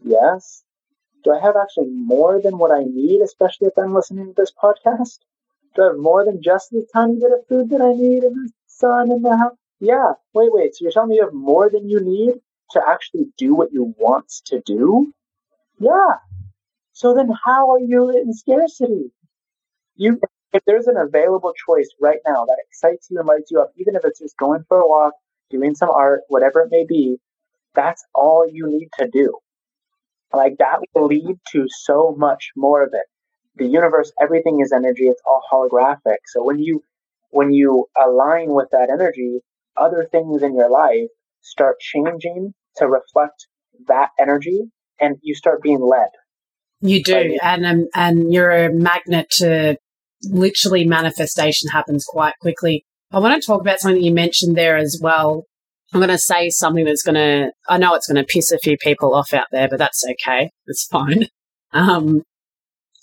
[0.04, 0.64] Yes.
[1.24, 4.54] Do I have actually more than what I need, especially if I'm listening to this
[4.54, 5.20] podcast?
[5.76, 8.36] Do I have more than just the tiny bit of food that I need and
[8.36, 9.58] the sun and the house?
[9.80, 10.14] Yeah.
[10.34, 10.76] Wait, wait.
[10.76, 12.36] So you're telling me you have more than you need
[12.72, 15.14] to actually do what you want to do?
[15.80, 16.18] Yeah.
[16.94, 19.12] So then how are you in scarcity?
[19.96, 20.20] You
[20.54, 23.96] if there's an available choice right now that excites you and lights you up, even
[23.96, 25.14] if it's just going for a walk,
[25.50, 27.18] doing some art, whatever it may be,
[27.76, 29.38] that's all you need to do.
[30.32, 33.06] Like that will lead to so much more of it.
[33.56, 35.04] The universe, everything is energy.
[35.04, 36.18] It's all holographic.
[36.28, 36.84] So when you,
[37.30, 39.40] when you align with that energy,
[39.76, 41.10] other things in your life
[41.42, 43.48] start changing to reflect
[43.88, 46.10] that energy and you start being led.
[46.82, 47.38] You do.
[47.42, 49.78] And, um, and you're a magnet to
[50.24, 52.86] literally manifestation happens quite quickly.
[53.12, 55.46] I want to talk about something you mentioned there as well.
[55.94, 58.58] I'm going to say something that's going to, I know it's going to piss a
[58.58, 60.50] few people off out there, but that's okay.
[60.66, 61.28] It's fine.
[61.76, 62.22] Um,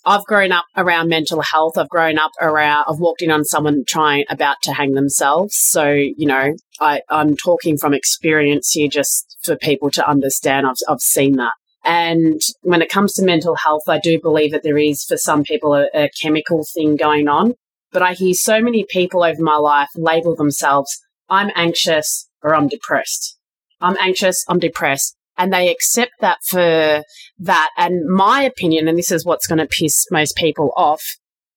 [0.04, 1.76] I've grown up around mental health.
[1.76, 5.54] I've grown up around, I've walked in on someone trying, about to hang themselves.
[5.56, 10.66] So, you know, I, I'm talking from experience here just for people to understand.
[10.66, 11.52] I've, I've seen that.
[11.84, 15.42] And when it comes to mental health, I do believe that there is for some
[15.42, 17.54] people a, a chemical thing going on.
[17.92, 20.90] But I hear so many people over my life label themselves,
[21.28, 23.38] I'm anxious or I'm depressed.
[23.80, 25.16] I'm anxious, I'm depressed.
[25.38, 27.02] And they accept that for
[27.38, 27.70] that.
[27.78, 31.02] And my opinion, and this is what's going to piss most people off,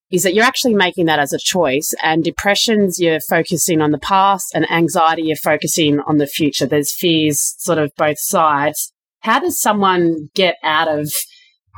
[0.10, 1.94] is that you're actually making that as a choice.
[2.02, 6.66] And depressions, you're focusing on the past, and anxiety, you're focusing on the future.
[6.66, 8.93] There's fears, sort of both sides.
[9.24, 11.10] How does someone get out of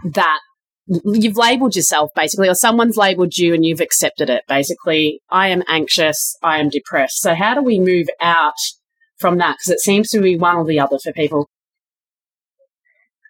[0.04, 0.40] that?
[0.88, 4.44] You've labeled yourself basically, or someone's labeled you and you've accepted it.
[4.48, 7.22] Basically, I am anxious, I am depressed.
[7.22, 8.54] So, how do we move out
[9.18, 9.58] from that?
[9.58, 11.50] Because it seems to be one or the other for people.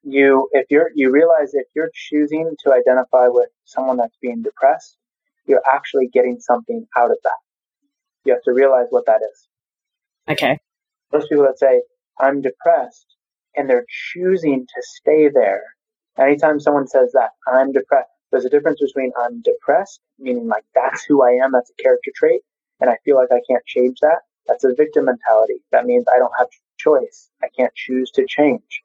[0.04, 4.98] You, if you're, you realize if you're choosing to identify with someone that's being depressed,
[5.46, 7.38] you're actually getting something out of that.
[8.24, 9.48] You have to realize what that is.
[10.30, 10.60] Okay.
[11.12, 11.82] Those people that say,
[12.20, 13.15] I'm depressed,
[13.56, 15.64] and they're choosing to stay there.
[16.18, 21.04] Anytime someone says that, I'm depressed, there's a difference between I'm depressed, meaning like that's
[21.04, 22.42] who I am, that's a character trait,
[22.80, 24.20] and I feel like I can't change that.
[24.48, 25.64] That's a victim mentality.
[25.72, 27.30] That means I don't have choice.
[27.44, 28.84] I can't choose to change.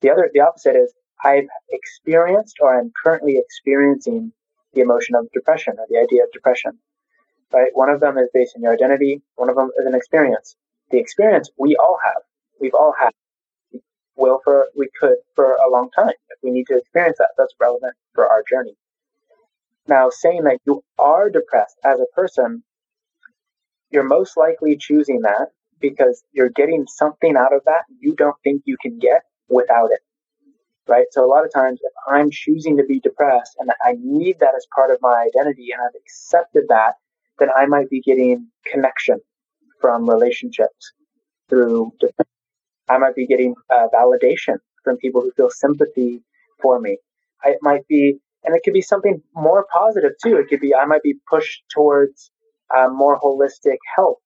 [0.00, 0.92] The other, the opposite is
[1.24, 4.32] I've experienced or I'm currently experiencing
[4.72, 6.78] the emotion of depression or the idea of depression.
[7.52, 7.70] Right?
[7.74, 9.22] One of them is based on your identity.
[9.34, 10.56] One of them is an experience.
[10.90, 12.22] The experience we all have.
[12.60, 13.10] We've all had
[14.20, 16.14] will for we could for a long time.
[16.30, 18.76] If we need to experience that that's relevant for our journey.
[19.88, 22.62] Now saying that you are depressed as a person
[23.90, 25.48] you're most likely choosing that
[25.80, 30.00] because you're getting something out of that you don't think you can get without it
[30.88, 31.06] right?
[31.12, 34.54] So a lot of times if i'm choosing to be depressed and i need that
[34.56, 36.94] as part of my identity and i've accepted that
[37.38, 39.20] then i might be getting connection
[39.80, 40.92] from relationships
[41.48, 41.92] through
[42.90, 46.22] I might be getting uh, validation from people who feel sympathy
[46.60, 46.98] for me.
[47.44, 50.36] I, it might be, and it could be something more positive too.
[50.36, 52.30] It could be I might be pushed towards
[52.76, 54.18] uh, more holistic health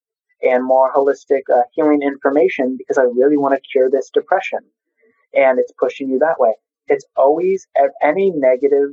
[0.43, 4.61] and more holistic uh, healing information because I really want to cure this depression,
[5.35, 6.55] and it's pushing you that way.
[6.89, 7.67] It's always
[8.03, 8.91] any negative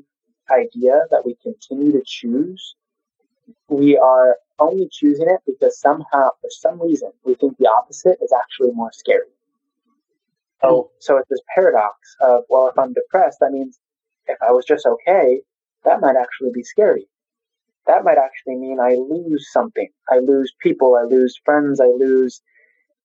[0.52, 2.76] idea that we continue to choose.
[3.70, 8.32] We are only choosing it because somehow, for some reason, we think the opposite is
[8.34, 9.32] actually more scary.
[10.62, 13.80] So, so it's this paradox of, well, if I'm depressed, that means
[14.28, 15.42] if I was just okay,
[15.86, 17.08] that might actually be scary.
[17.88, 19.90] That might actually mean I lose something.
[20.10, 20.96] I lose people.
[20.96, 21.82] I lose friends.
[21.82, 22.42] I lose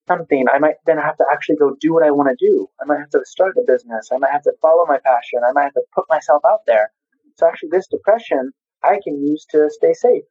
[0.07, 0.47] something.
[0.53, 2.69] I might then have to actually go do what I want to do.
[2.81, 4.11] I might have to start a business.
[4.12, 5.40] I might have to follow my passion.
[5.49, 6.92] I might have to put myself out there.
[7.37, 10.25] So actually, this depression I can use to stay safe,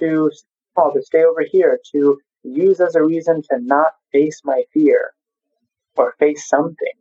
[0.00, 0.30] to
[0.76, 5.12] oh, to stay over here, to use as a reason to not face my fear,
[5.96, 6.92] or face something.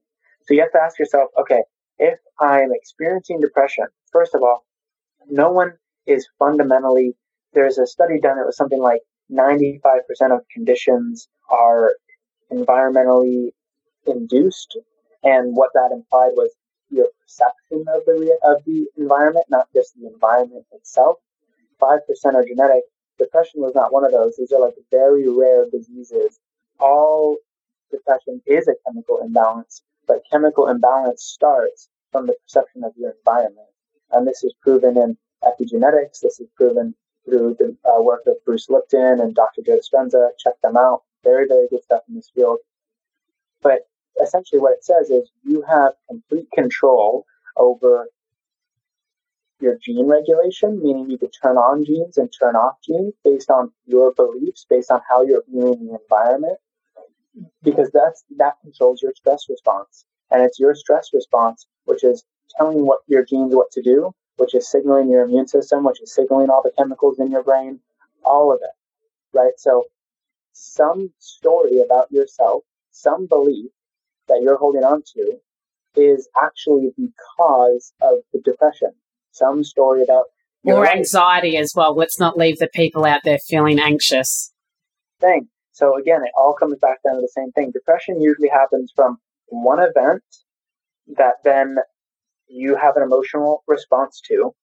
[0.45, 1.63] So you have to ask yourself, okay,
[1.97, 4.65] if I'm experiencing depression, first of all,
[5.29, 5.73] no one
[6.05, 7.15] is fundamentally,
[7.53, 9.01] there's a study done that was something like
[9.31, 9.91] 95%
[10.31, 11.95] of conditions are
[12.51, 13.51] environmentally
[14.05, 14.77] induced.
[15.23, 16.51] And what that implied was
[16.89, 21.17] your perception of the, of the environment, not just the environment itself.
[21.81, 21.99] 5%
[22.33, 22.83] are genetic.
[23.17, 24.35] Depression was not one of those.
[24.37, 26.39] These are like very rare diseases,
[26.79, 27.37] all
[27.91, 33.67] depression is a chemical imbalance, but chemical imbalance starts from the perception of your environment.
[34.11, 36.19] And this is proven in epigenetics.
[36.21, 39.61] This is proven through the uh, work of Bruce Lipton and Dr.
[39.65, 40.29] Joe Dispenza.
[40.37, 41.01] Check them out.
[41.23, 42.59] Very, very good stuff in this field.
[43.61, 43.87] But
[44.21, 47.25] essentially, what it says is you have complete control
[47.57, 48.07] over
[49.59, 53.71] your gene regulation, meaning you could turn on genes and turn off genes based on
[53.85, 56.57] your beliefs, based on how you're viewing the environment
[57.63, 62.23] because that's that controls your stress response and it's your stress response which is
[62.57, 66.13] telling what your genes what to do which is signaling your immune system, which is
[66.13, 67.79] signaling all the chemicals in your brain,
[68.25, 69.53] all of it, right?
[69.57, 69.85] So
[70.53, 73.71] some story about yourself, some belief
[74.27, 75.39] that you're holding on to
[75.95, 78.91] is actually the cause of the depression.
[79.31, 80.25] Some story about
[80.65, 81.95] or anxiety as well.
[81.95, 84.53] Let's not leave the people out there feeling anxious.
[85.19, 85.49] Thing.
[85.73, 87.71] So again, it all comes back down to the same thing.
[87.71, 89.17] Depression usually happens from
[89.47, 90.23] one event
[91.17, 91.77] that then
[92.47, 94.53] you have an emotional response to.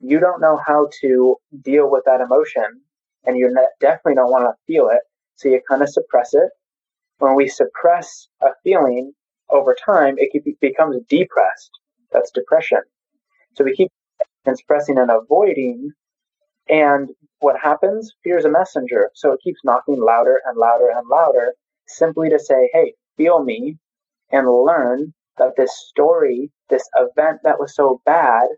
[0.00, 2.82] You don't know how to deal with that emotion,
[3.24, 5.02] and you definitely don't want to feel it.
[5.36, 6.50] So you kind of suppress it.
[7.18, 9.12] When we suppress a feeling
[9.48, 11.70] over time, it becomes depressed.
[12.10, 12.80] That's depression.
[13.54, 13.92] So we keep
[14.54, 15.92] suppressing and avoiding.
[16.68, 17.10] And
[17.40, 18.14] what happens?
[18.22, 19.10] Fear is a messenger.
[19.14, 21.54] So it keeps knocking louder and louder and louder
[21.86, 23.78] simply to say, hey, feel me
[24.30, 28.48] and learn that this story, this event that was so bad,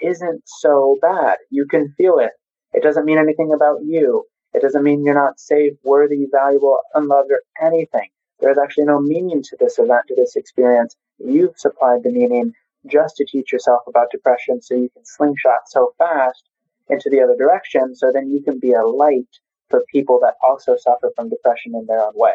[0.00, 1.38] isn't so bad.
[1.50, 2.32] You can feel it.
[2.72, 4.24] It doesn't mean anything about you.
[4.52, 8.08] It doesn't mean you're not safe, worthy, valuable, unloved, or anything.
[8.40, 10.96] There's actually no meaning to this event, to this experience.
[11.18, 12.52] You've supplied the meaning
[12.86, 16.44] just to teach yourself about depression so you can slingshot so fast
[16.88, 19.28] into the other direction so then you can be a light
[19.70, 22.34] for people that also suffer from depression in their own way.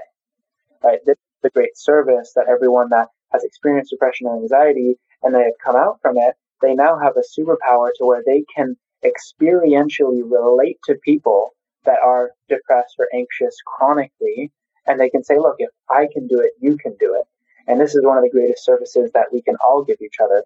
[0.83, 0.99] Right?
[1.05, 5.43] This is the great service that everyone that has experienced depression and anxiety and they
[5.43, 10.21] have come out from it, they now have a superpower to where they can experientially
[10.29, 11.51] relate to people
[11.85, 14.51] that are depressed or anxious chronically
[14.87, 17.25] and they can say, look, if I can do it, you can do it.
[17.67, 20.43] And this is one of the greatest services that we can all give each other.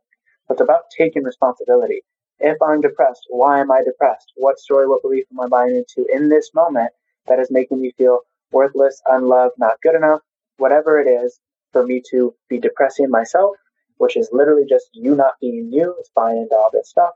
[0.49, 2.01] It's about taking responsibility.
[2.39, 4.31] If I'm depressed, why am I depressed?
[4.35, 6.91] What story, what belief am I buying into in this moment
[7.27, 8.19] that is making me feel
[8.51, 10.21] worthless, unloved, not good enough,
[10.57, 11.39] whatever it is,
[11.71, 13.55] for me to be depressing myself,
[13.97, 17.11] which is literally just you not being you, it's buying into all this stuff.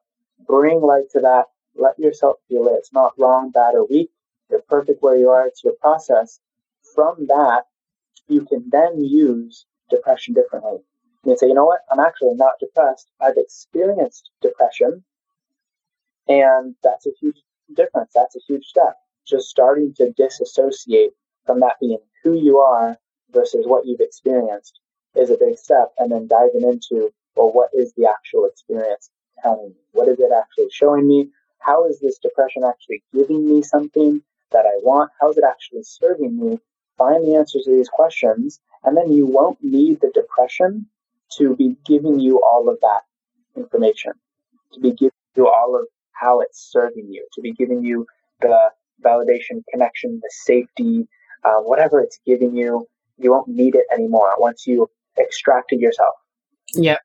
[0.46, 1.46] Bring light to that.
[1.76, 2.76] Let yourself feel it.
[2.78, 4.10] It's not wrong, bad, or weak.
[4.50, 5.46] You're perfect where you are.
[5.46, 6.40] It's your process.
[6.96, 7.64] From that,
[8.28, 10.80] you can then use depression differently.
[11.28, 11.82] You say, you know what?
[11.92, 13.12] I'm actually not depressed.
[13.20, 15.04] I've experienced depression.
[16.30, 17.42] And that's a huge
[17.76, 18.14] difference.
[18.16, 18.96] That's a huge step.
[19.28, 21.12] Just starting to disassociate
[21.46, 22.98] from that being who you are
[23.34, 24.80] versus what you've experienced
[25.16, 25.92] is a big step.
[25.98, 29.10] And then diving into, well, what is the actual experience
[29.44, 29.76] telling me?
[29.92, 31.30] What is it actually showing me?
[31.60, 34.22] How is this depression actually giving me something
[34.54, 35.12] that I want?
[35.20, 36.60] How is it actually serving me?
[36.98, 40.88] Find the answers to these questions and then you won't need the depression
[41.38, 43.02] to be giving you all of that
[43.56, 44.14] information,
[44.74, 48.06] to be giving you all of how it's serving you, to be giving you
[48.42, 48.70] the
[49.04, 51.08] validation, connection, the safety,
[51.44, 52.88] uh, whatever it's giving you.
[53.18, 56.14] You won't need it anymore once you extracted yourself.
[56.74, 57.00] Yep.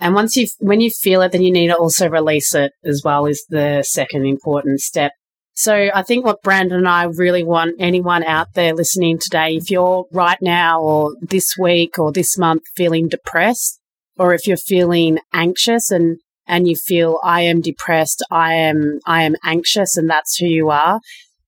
[0.00, 3.02] And once you, when you feel it, then you need to also release it as
[3.04, 3.26] well.
[3.26, 5.12] Is the second important step.
[5.54, 9.70] So I think what Brandon and I really want anyone out there listening today, if
[9.70, 13.78] you're right now or this week or this month feeling depressed,
[14.18, 19.22] or if you're feeling anxious and and you feel I am depressed, I am I
[19.22, 21.00] am anxious and that's who you are,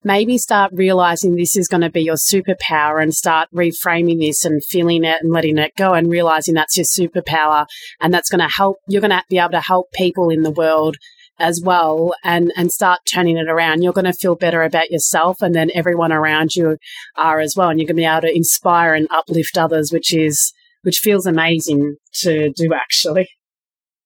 [0.04, 4.64] maybe start realizing this is going to be your superpower and start reframing this and
[4.64, 7.66] feeling it and letting it go and realizing that's your superpower
[8.00, 10.50] and that's going to help you're going to be able to help people in the
[10.50, 10.96] world
[11.38, 13.82] as well and and start turning it around.
[13.82, 16.78] You're going to feel better about yourself and then everyone around you
[17.16, 17.68] are as well.
[17.68, 21.26] And you're going to be able to inspire and uplift others which is which feels
[21.26, 23.28] amazing to do actually.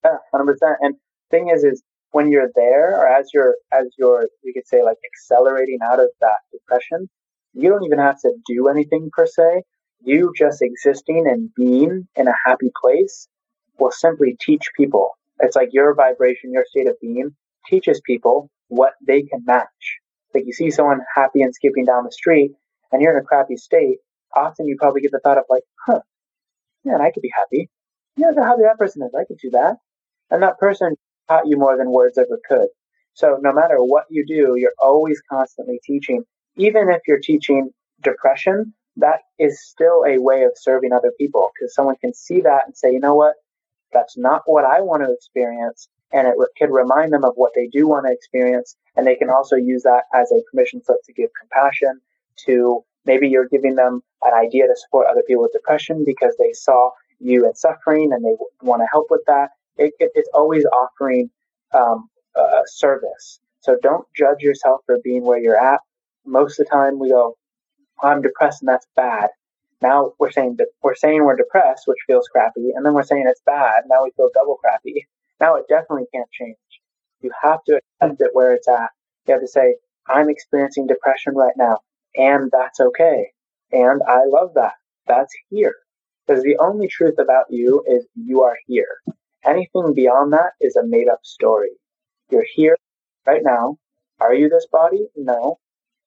[0.04, 0.94] Yeah 100% and
[1.30, 4.96] thing is is when you're there or as you're as you're you could say like
[5.12, 7.08] accelerating out of that depression
[7.52, 9.62] you don't even have to do anything per se.
[10.00, 13.28] You just existing and being in a happy place
[13.78, 15.10] will simply teach people
[15.40, 17.34] it's like your vibration, your state of being
[17.68, 20.00] teaches people what they can match.
[20.34, 22.52] Like you see someone happy and skipping down the street
[22.92, 23.98] and you're in a crappy state,
[24.36, 26.00] often you probably get the thought of like, huh,
[26.84, 27.70] man, I could be happy.
[28.16, 29.14] Yeah, how happy that person is.
[29.14, 29.76] I could do that.
[30.30, 30.96] And that person
[31.28, 32.68] taught you more than words ever could.
[33.14, 36.24] So no matter what you do, you're always constantly teaching.
[36.56, 37.70] Even if you're teaching
[38.02, 42.62] depression, that is still a way of serving other people because someone can see that
[42.66, 43.34] and say, you know what?
[43.92, 45.88] That's not what I want to experience.
[46.12, 48.76] And it could remind them of what they do want to experience.
[48.96, 52.00] And they can also use that as a permission slip to give compassion
[52.46, 56.52] to maybe you're giving them an idea to support other people with depression because they
[56.52, 59.50] saw you in suffering and they want to help with that.
[59.76, 61.30] It, it, it's always offering
[61.74, 63.40] um, a service.
[63.60, 65.80] So don't judge yourself for being where you're at.
[66.24, 67.36] Most of the time we go,
[68.02, 69.28] I'm depressed and that's bad.
[69.80, 73.42] Now we're saying we're saying we're depressed, which feels crappy, and then we're saying it's
[73.46, 73.84] bad.
[73.88, 75.06] Now we feel double crappy.
[75.40, 76.56] Now it definitely can't change.
[77.20, 78.90] You have to accept it where it's at.
[79.28, 79.76] You have to say,
[80.08, 81.78] I'm experiencing depression right now,
[82.16, 83.28] and that's okay.
[83.70, 84.72] And I love that.
[85.06, 85.76] That's here.
[86.26, 88.96] Because the only truth about you is you are here.
[89.44, 91.70] Anything beyond that is a made up story.
[92.30, 92.76] You're here
[93.26, 93.78] right now.
[94.20, 95.06] Are you this body?
[95.16, 95.58] No.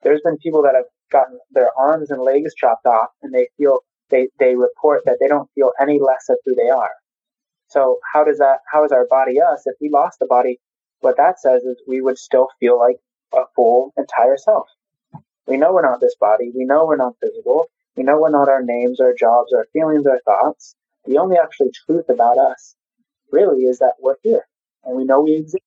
[0.03, 3.79] There's been people that have gotten their arms and legs chopped off and they feel
[4.09, 6.91] they, they report that they don't feel any less of who they are.
[7.67, 9.63] So how does that how is our body us?
[9.65, 10.59] If we lost the body,
[10.99, 12.97] what that says is we would still feel like
[13.33, 14.67] a full entire self.
[15.47, 18.49] We know we're not this body, we know we're not physical, we know we're not
[18.49, 20.75] our names, our jobs, our feelings, our thoughts.
[21.05, 22.75] The only actually truth about us
[23.31, 24.45] really is that we're here
[24.83, 25.63] and we know we exist.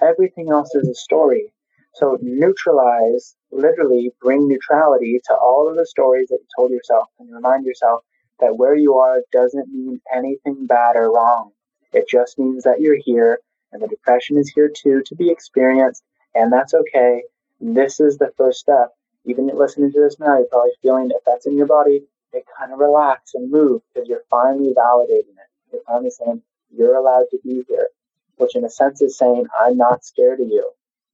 [0.00, 1.52] Everything else is a story.
[1.94, 7.32] So neutralize, literally bring neutrality to all of the stories that you told yourself and
[7.32, 8.02] remind yourself
[8.40, 11.52] that where you are doesn't mean anything bad or wrong.
[11.92, 13.38] It just means that you're here
[13.72, 16.02] and the depression is here too to be experienced
[16.34, 17.22] and that's okay.
[17.60, 18.90] This is the first step.
[19.24, 22.72] Even listening to this now, you're probably feeling if that's in your body, it kind
[22.72, 25.48] of relax and move because you're finally validating it.
[25.72, 27.88] You're finally saying, you're allowed to be here,
[28.36, 30.72] which in a sense is saying, I'm not scared of you.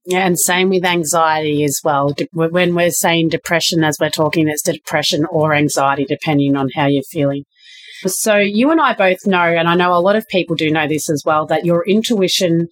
[0.08, 2.14] Yeah, and same with anxiety as well.
[2.32, 7.02] When we're saying depression, as we're talking, it's depression or anxiety, depending on how you're
[7.02, 7.44] feeling.
[8.06, 10.88] So you and I both know, and I know a lot of people do know
[10.88, 12.68] this as well, that your intuition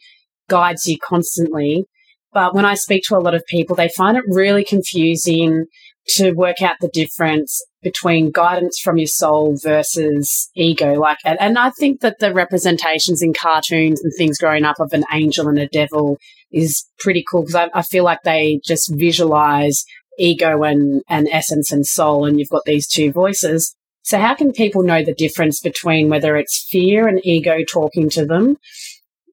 [0.49, 1.85] guides you constantly.
[2.33, 5.67] But when I speak to a lot of people, they find it really confusing
[6.15, 10.95] to work out the difference between guidance from your soul versus ego.
[10.95, 14.95] Like, and, and I think that the representations in cartoons and things growing up of
[14.95, 16.17] an angel and a devil
[16.53, 19.85] is pretty cool because I, I feel like they just visualize
[20.19, 23.75] ego and, and essence and soul, and you've got these two voices.
[24.03, 28.25] So, how can people know the difference between whether it's fear and ego talking to
[28.25, 28.57] them,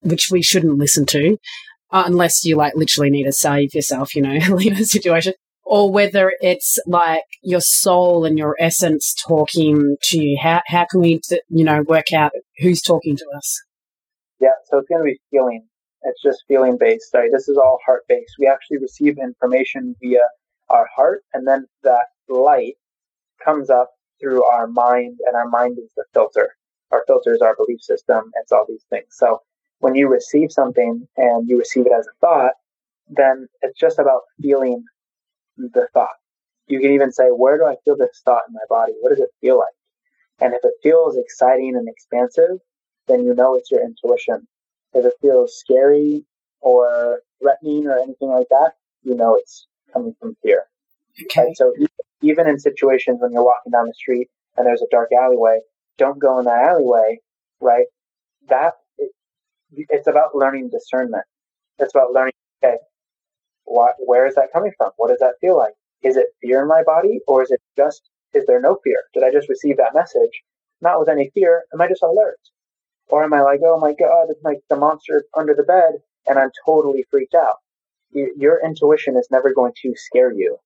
[0.01, 1.37] which we shouldn't listen to,
[1.91, 5.33] uh, unless you like literally need to save yourself, you know, leave a situation,
[5.63, 10.37] or whether it's like your soul and your essence talking to you.
[10.41, 13.61] How, how can we, you know, work out who's talking to us?
[14.39, 15.67] Yeah, so it's going to be feeling.
[16.03, 17.13] It's just feeling based.
[17.13, 17.29] Right?
[17.31, 18.35] This is all heart based.
[18.39, 20.23] We actually receive information via
[20.69, 22.75] our heart, and then that light
[23.43, 26.55] comes up through our mind, and our mind is the filter.
[26.91, 28.31] Our filter is our belief system.
[28.35, 29.07] It's all these things.
[29.11, 29.39] So
[29.79, 32.53] when you receive something and you receive it as a thought,
[33.09, 34.83] then it's just about feeling
[35.57, 36.15] the thought.
[36.67, 38.93] You can even say, where do I feel this thought in my body?
[39.01, 39.73] What does it feel like?
[40.39, 42.59] And if it feels exciting and expansive,
[43.07, 44.47] then you know it's your intuition.
[44.93, 46.25] If it feels scary
[46.61, 48.73] or threatening or anything like that,
[49.03, 50.63] you know it's coming from fear.
[51.21, 51.47] Okay.
[51.47, 51.57] Right?
[51.57, 51.73] So
[52.21, 55.59] even in situations when you're walking down the street and there's a dark alleyway,
[55.97, 57.19] don't go in that alleyway,
[57.59, 57.85] right?
[58.49, 59.11] That it,
[59.71, 61.25] it's about learning discernment.
[61.79, 62.33] It's about learning.
[62.63, 62.77] Okay,
[63.65, 64.91] what, where is that coming from?
[64.97, 65.73] What does that feel like?
[66.01, 69.03] Is it fear in my body or is it just, is there no fear?
[69.13, 70.43] Did I just receive that message?
[70.81, 71.63] Not with any fear.
[71.73, 72.39] Am I just alert?
[73.09, 75.95] Or am I like, oh my God, it's like the monster under the bed
[76.27, 77.57] and I'm totally freaked out?
[78.13, 80.57] your intuition is never going to scare you.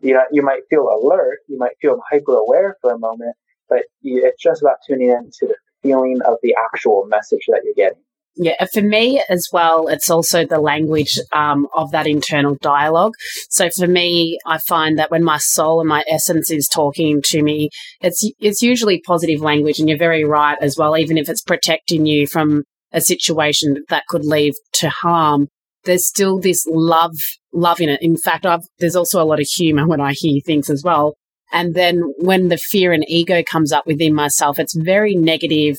[0.00, 3.36] You know, you might feel alert, you might feel hyper aware for a moment,
[3.68, 8.02] but it's just about tuning into the feeling of the actual message that you're getting.
[8.36, 13.14] Yeah, for me as well, it's also the language um, of that internal dialogue.
[13.50, 17.42] So for me, I find that when my soul and my essence is talking to
[17.42, 17.70] me,
[18.00, 20.96] it's it's usually positive language, and you're very right as well.
[20.96, 22.62] Even if it's protecting you from
[22.92, 25.48] a situation that could lead to harm,
[25.84, 27.16] there's still this love
[27.52, 28.00] love in it.
[28.02, 31.14] In fact, I've, there's also a lot of humor when I hear things as well.
[31.50, 35.76] And then when the fear and ego comes up within myself, it's very negative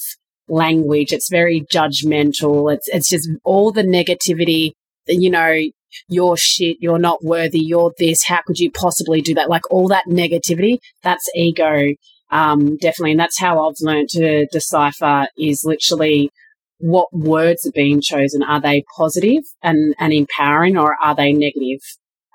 [0.49, 1.11] language.
[1.11, 2.73] It's very judgmental.
[2.73, 4.73] It's, it's just all the negativity
[5.09, 5.59] you know,
[6.07, 9.49] you're shit, you're not worthy, you're this, how could you possibly do that?
[9.49, 11.93] Like all that negativity, that's ego,
[12.31, 13.11] um, definitely.
[13.11, 16.29] And that's how I've learned to decipher is literally
[16.77, 18.43] what words are being chosen.
[18.43, 21.79] Are they positive and, and empowering or are they negative?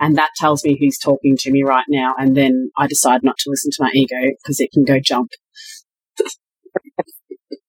[0.00, 2.14] And that tells me who's talking to me right now.
[2.18, 5.30] And then I decide not to listen to my ego because it can go jump.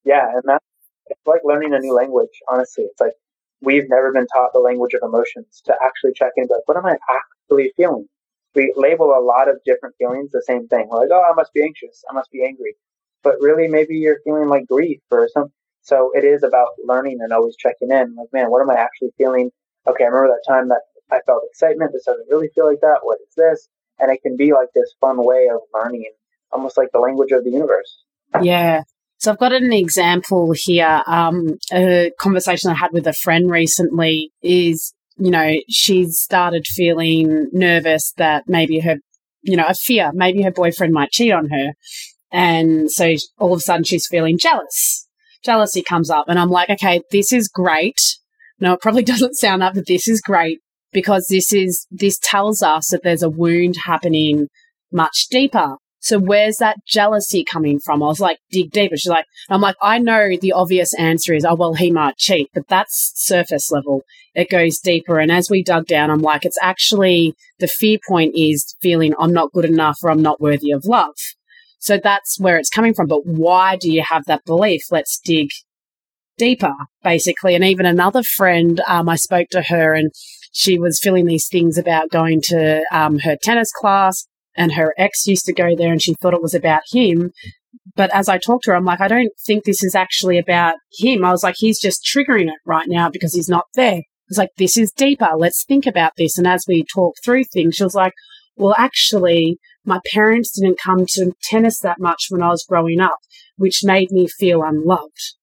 [0.06, 0.66] Yeah, and that's
[1.08, 2.42] it's like learning a new language.
[2.48, 3.14] Honestly, it's like
[3.62, 6.48] we've never been taught the language of emotions to actually check in.
[6.50, 8.08] Like, what am I actually feeling?
[8.54, 10.88] We label a lot of different feelings the same thing.
[10.90, 12.04] We're like, oh, I must be anxious.
[12.10, 12.76] I must be angry.
[13.24, 15.52] But really, maybe you're feeling like grief or something.
[15.82, 18.16] So it is about learning and always checking in.
[18.16, 19.52] Like, man, what am I actually feeling?
[19.88, 20.82] Okay, I remember that time that
[21.12, 21.92] I felt excitement.
[21.94, 23.00] This doesn't really feel like that.
[23.04, 23.68] What is this?
[24.00, 26.12] And it can be like this fun way of learning,
[26.52, 28.04] almost like the language of the universe.
[28.42, 28.84] Yeah,
[29.18, 31.02] So I've got an example here.
[31.08, 37.48] Um, a conversation I had with a friend recently is, you know, she's started feeling
[37.52, 38.98] nervous that maybe her,
[39.42, 41.74] you know, a fear, maybe her boyfriend might cheat on her.
[42.32, 45.08] And so all of a sudden she's feeling jealous.
[45.44, 48.00] Jealousy comes up and I'm like, okay, this is great.
[48.60, 50.60] No, it probably doesn't sound up, but this is great
[50.92, 54.48] because this is, this tells us that there's a wound happening
[54.92, 55.78] much deeper.
[56.06, 58.04] So where's that jealousy coming from?
[58.04, 58.96] I was like, dig deeper.
[58.96, 62.52] She's like, I'm like, I know the obvious answer is, oh, well, he might cheat,
[62.54, 64.04] but that's surface level.
[64.36, 65.18] It goes deeper.
[65.18, 69.34] And as we dug down, I'm like, it's actually the fear point is feeling I'm
[69.34, 71.16] not good enough or I'm not worthy of love.
[71.80, 73.08] So that's where it's coming from.
[73.08, 74.84] But why do you have that belief?
[74.92, 75.50] Let's dig
[76.38, 77.56] deeper, basically.
[77.56, 80.12] And even another friend, um, I spoke to her and
[80.52, 84.28] she was feeling these things about going to um, her tennis class
[84.58, 87.32] and her ex used to go there and she thought it was about him.
[87.96, 90.76] But as I talked to her, I'm like, I don't think this is actually about
[90.98, 91.24] him.
[91.24, 93.98] I was like, he's just triggering it right now because he's not there.
[93.98, 95.30] I was like, this is deeper.
[95.38, 96.38] Let's think about this.
[96.38, 98.14] And as we talked through things, she was like,
[98.58, 103.18] well, actually, my parents didn't come to tennis that much when I was growing up,
[103.58, 105.36] which made me feel unloved.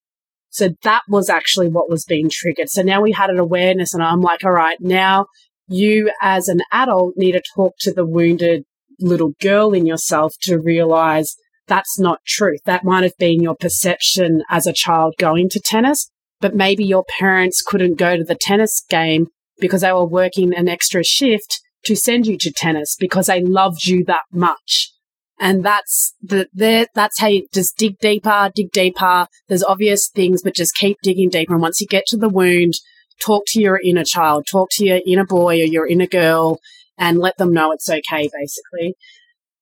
[0.51, 2.69] So that was actually what was being triggered.
[2.69, 5.27] So now we had an awareness and I'm like, all right, now
[5.69, 8.65] you as an adult need to talk to the wounded
[9.01, 11.35] little girl in yourself to realize
[11.67, 12.61] that's not truth.
[12.65, 17.05] That might have been your perception as a child going to tennis, but maybe your
[17.19, 19.29] parents couldn't go to the tennis game
[19.59, 23.87] because they were working an extra shift to send you to tennis because they loved
[23.87, 24.93] you that much.
[25.41, 29.27] And that's the, the that's how you just dig deeper, dig deeper.
[29.49, 31.55] There's obvious things, but just keep digging deeper.
[31.55, 32.75] And once you get to the wound,
[33.21, 36.59] talk to your inner child, talk to your inner boy or your inner girl
[36.99, 38.97] and let them know it's okay, basically.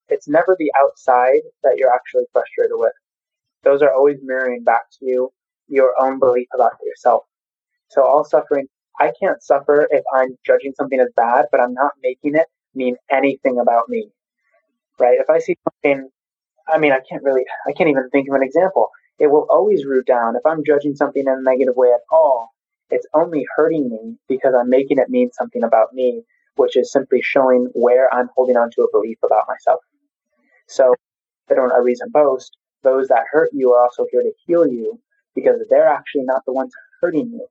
[0.08, 2.92] It's never the outside that you're actually frustrated with.
[3.62, 5.30] Those are always mirroring back to you
[5.68, 7.22] your own belief about yourself.
[7.88, 8.66] So all suffering,
[8.98, 12.96] I can't suffer if I'm judging something as bad, but I'm not making it mean
[13.10, 14.10] anything about me.
[14.98, 15.18] Right?
[15.20, 16.08] If I see something,
[16.68, 18.90] I mean, I can't really, I can't even think of an example.
[19.18, 20.36] It will always root down.
[20.36, 22.50] If I'm judging something in a negative way at all,
[22.90, 26.24] it's only hurting me because I'm making it mean something about me
[26.56, 29.80] which is simply showing where I'm holding on to a belief about myself.
[30.68, 30.94] So
[31.50, 32.56] I don't a reason boast.
[32.82, 35.00] Those that hurt you are also here to heal you
[35.34, 37.46] because they're actually not the ones hurting you.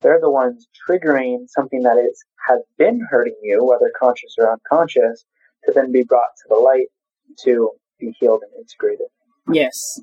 [0.00, 5.24] They're the ones triggering something that is has been hurting you, whether conscious or unconscious,
[5.64, 6.86] to then be brought to the light
[7.44, 9.06] to be healed and integrated.
[9.52, 10.00] Yes.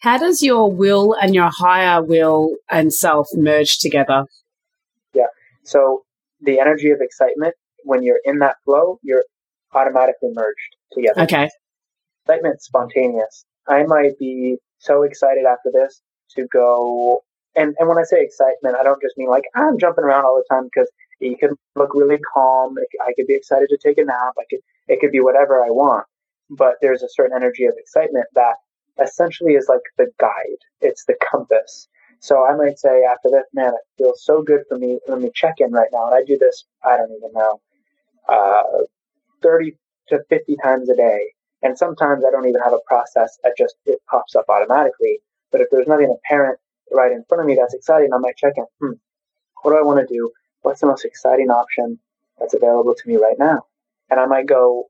[0.00, 4.24] How does your will and your higher will and self merge together?
[5.14, 5.26] Yeah.
[5.64, 6.04] So
[6.40, 7.54] the energy of excitement
[7.84, 9.24] when you're in that flow, you're
[9.74, 11.22] automatically merged together.
[11.22, 11.48] Okay.
[12.24, 13.44] Excitement spontaneous.
[13.68, 16.02] I might be so excited after this
[16.36, 17.22] to go.
[17.56, 20.36] And, and when I say excitement, I don't just mean like I'm jumping around all
[20.36, 22.76] the time because you can look really calm.
[23.06, 24.34] I could be excited to take a nap.
[24.38, 26.06] I could, it could be whatever I want.
[26.50, 28.56] But there's a certain energy of excitement that
[29.02, 30.60] essentially is like the guide.
[30.80, 31.88] It's the compass.
[32.20, 34.98] So I might say after this, man, it feels so good for me.
[35.08, 36.06] Let me check in right now.
[36.06, 37.60] And I do this, I don't even know,
[38.28, 38.62] uh,
[39.42, 39.76] 30
[40.08, 41.32] to 50 times a day.
[41.62, 43.38] And sometimes I don't even have a process.
[43.44, 45.20] It just, it pops up automatically.
[45.50, 46.58] But if there's nothing apparent
[46.90, 48.64] right in front of me that's exciting, I might check in.
[48.80, 48.94] Hmm,
[49.62, 50.30] what do I want to do?
[50.62, 51.98] What's the most exciting option
[52.38, 53.66] that's available to me right now?
[54.10, 54.86] And I might go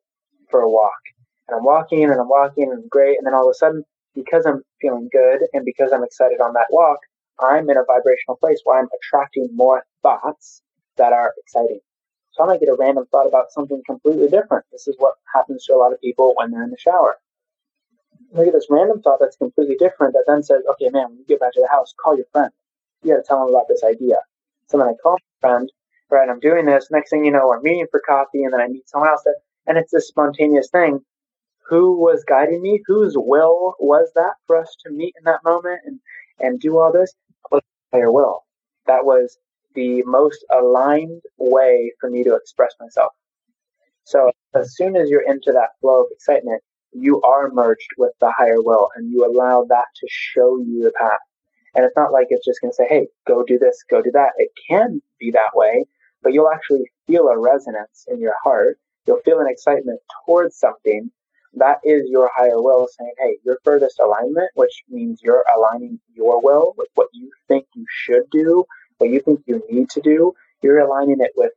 [0.50, 1.00] for a walk.
[1.48, 3.18] And I'm walking and I'm walking and great.
[3.18, 6.54] And then all of a sudden, because I'm feeling good and because I'm excited on
[6.54, 6.98] that walk,
[7.40, 10.62] I'm in a vibrational place where I'm attracting more thoughts
[10.96, 11.80] that are exciting.
[12.32, 14.64] So I might get a random thought about something completely different.
[14.72, 17.16] This is what happens to a lot of people when they're in the shower.
[18.32, 21.24] Look at this random thought that's completely different that then says, okay, man, when you
[21.28, 22.50] get back to the house, call your friend.
[23.02, 24.16] You gotta tell them about this idea.
[24.68, 25.72] So then I call my friend,
[26.10, 26.88] right, I'm doing this.
[26.90, 29.36] Next thing you know, we're meeting for coffee and then I meet someone else that,
[29.66, 31.00] and it's this spontaneous thing.
[31.68, 32.82] Who was guiding me?
[32.86, 36.00] Whose will was that for us to meet in that moment and,
[36.40, 37.12] and do all this?
[37.50, 37.62] Was
[37.92, 38.44] higher will.
[38.86, 39.36] That was
[39.74, 43.12] the most aligned way for me to express myself.
[44.04, 46.62] So as soon as you're into that flow of excitement,
[46.92, 50.92] you are merged with the higher will and you allow that to show you the
[50.98, 51.20] path.
[51.74, 54.10] And it's not like it's just going to say, hey, go do this, go do
[54.12, 54.32] that.
[54.36, 55.86] It can be that way,
[56.22, 58.78] but you'll actually feel a resonance in your heart.
[59.06, 61.10] You'll feel an excitement towards something.
[61.54, 66.42] That is your higher will saying, hey, your furthest alignment, which means you're aligning your
[66.42, 68.64] will with what you think you should do
[69.02, 70.32] what you think you need to do,
[70.62, 71.52] you're aligning it with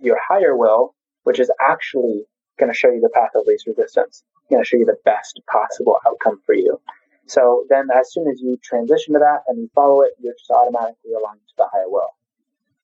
[0.00, 2.24] your higher will, which is actually
[2.58, 5.40] going to show you the path of least resistance, going to show you the best
[5.50, 6.80] possible outcome for you.
[7.26, 10.50] So then as soon as you transition to that and you follow it, you're just
[10.50, 12.10] automatically aligned to the higher will.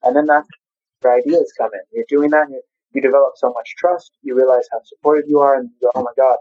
[0.05, 0.49] And then that's
[1.01, 1.81] where ideas come in.
[1.93, 2.61] You're doing that and
[2.93, 6.03] you develop so much trust, you realize how supported you are, and you go, oh
[6.05, 6.37] my God,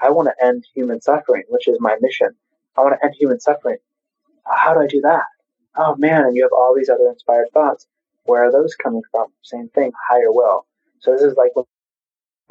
[0.00, 2.28] I want to end human suffering, which is my mission.
[2.76, 3.78] I want to end human suffering.
[4.46, 5.24] How do I do that?
[5.76, 7.86] Oh man, and you have all these other inspired thoughts.
[8.24, 9.28] Where are those coming from?
[9.42, 10.66] Same thing, higher will.
[11.00, 11.64] So this is like when,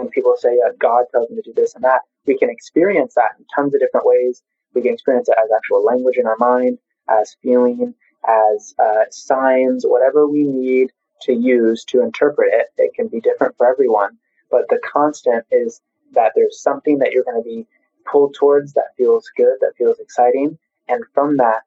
[0.10, 2.02] people say uh, God tells me to do this and that.
[2.26, 4.42] We can experience that in tons of different ways.
[4.74, 7.94] We can experience it as actual language in our mind, as feeling,
[8.28, 10.92] as uh, signs, whatever we need
[11.22, 12.68] to use to interpret it.
[12.78, 14.18] It can be different for everyone,
[14.50, 15.82] but the constant is
[16.14, 17.68] that there's something that you're going to be
[18.06, 20.58] pulled towards that feels good, that feels exciting,
[20.88, 21.62] and from that,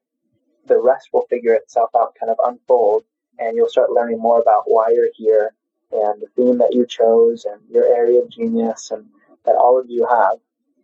[0.67, 3.05] the rest will figure itself out, kind of unfold,
[3.39, 5.55] and you'll start learning more about why you're here
[5.93, 9.07] and the theme that you chose and your area of genius and
[9.45, 10.39] that all of you have.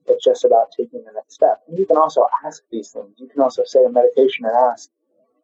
[0.06, 1.60] It's just about taking the next step.
[1.68, 3.14] And you can also ask these things.
[3.18, 4.90] You can also say a meditation and ask,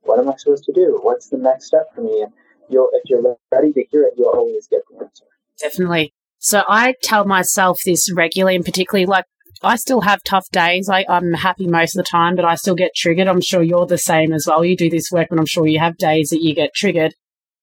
[0.02, 0.98] what am I supposed to do?
[1.02, 2.22] What's the next step for me?
[2.22, 2.32] And
[2.68, 5.24] you'll, if you're ready to hear it, you'll always get the answer.
[5.60, 6.12] Definitely.
[6.38, 9.24] So I tell myself this regularly, and particularly like
[9.66, 10.88] I still have tough days.
[10.88, 13.28] I, I'm happy most of the time, but I still get triggered.
[13.28, 14.64] I'm sure you're the same as well.
[14.64, 17.14] You do this work, and I'm sure you have days that you get triggered.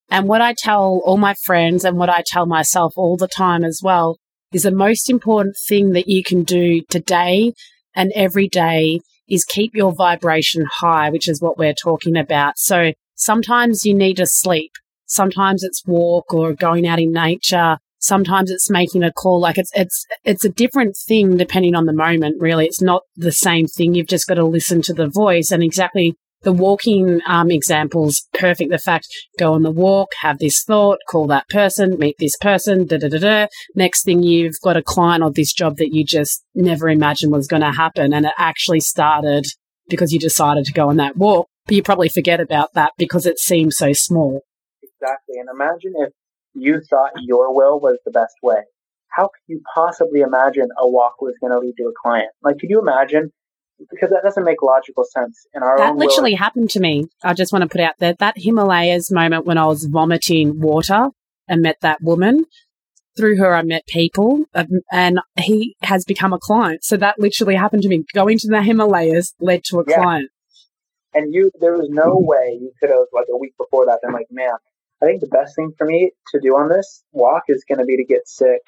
[0.10, 3.64] And what I tell all my friends and what I tell myself all the time
[3.64, 4.18] as well
[4.52, 7.54] is the most important thing that you can do today
[7.96, 12.58] and every day is keep your vibration high, which is what we're talking about.
[12.58, 14.72] So sometimes you need to sleep.
[15.06, 17.78] Sometimes it's walk or going out in nature.
[18.04, 19.40] Sometimes it's making a call.
[19.40, 22.66] Like it's, it's, it's a different thing depending on the moment, really.
[22.66, 23.96] It's not the same thing.
[23.96, 28.70] You've just got to listen to the voice and exactly the walking um, examples perfect.
[28.70, 29.08] The fact
[29.40, 33.08] go on the walk, have this thought, call that person, meet this person, da da
[33.08, 33.48] da da.
[33.76, 37.48] Next thing you've got a client or this job that you just never imagined was
[37.48, 39.46] going to happen, and it actually started
[39.90, 41.48] because you decided to go on that walk.
[41.66, 44.42] But you probably forget about that because it seems so small.
[44.82, 46.14] Exactly, and imagine if
[46.54, 48.62] you thought your will was the best way.
[49.10, 52.30] How could you possibly imagine a walk was going to lead to a client?
[52.44, 53.32] Like, could you imagine
[53.90, 56.40] because that doesn't make logical sense in our that literally world.
[56.40, 59.66] happened to me i just want to put out there that himalayas moment when i
[59.66, 61.10] was vomiting water
[61.48, 62.46] and met that woman
[63.18, 67.56] through her i met people um, and he has become a client so that literally
[67.56, 69.96] happened to me going to the himalayas led to a yeah.
[69.96, 70.30] client
[71.14, 74.14] and you there was no way you could have like a week before that been
[74.14, 74.54] like man
[75.04, 77.86] i think the best thing for me to do on this walk is going to
[77.86, 78.62] be to get sick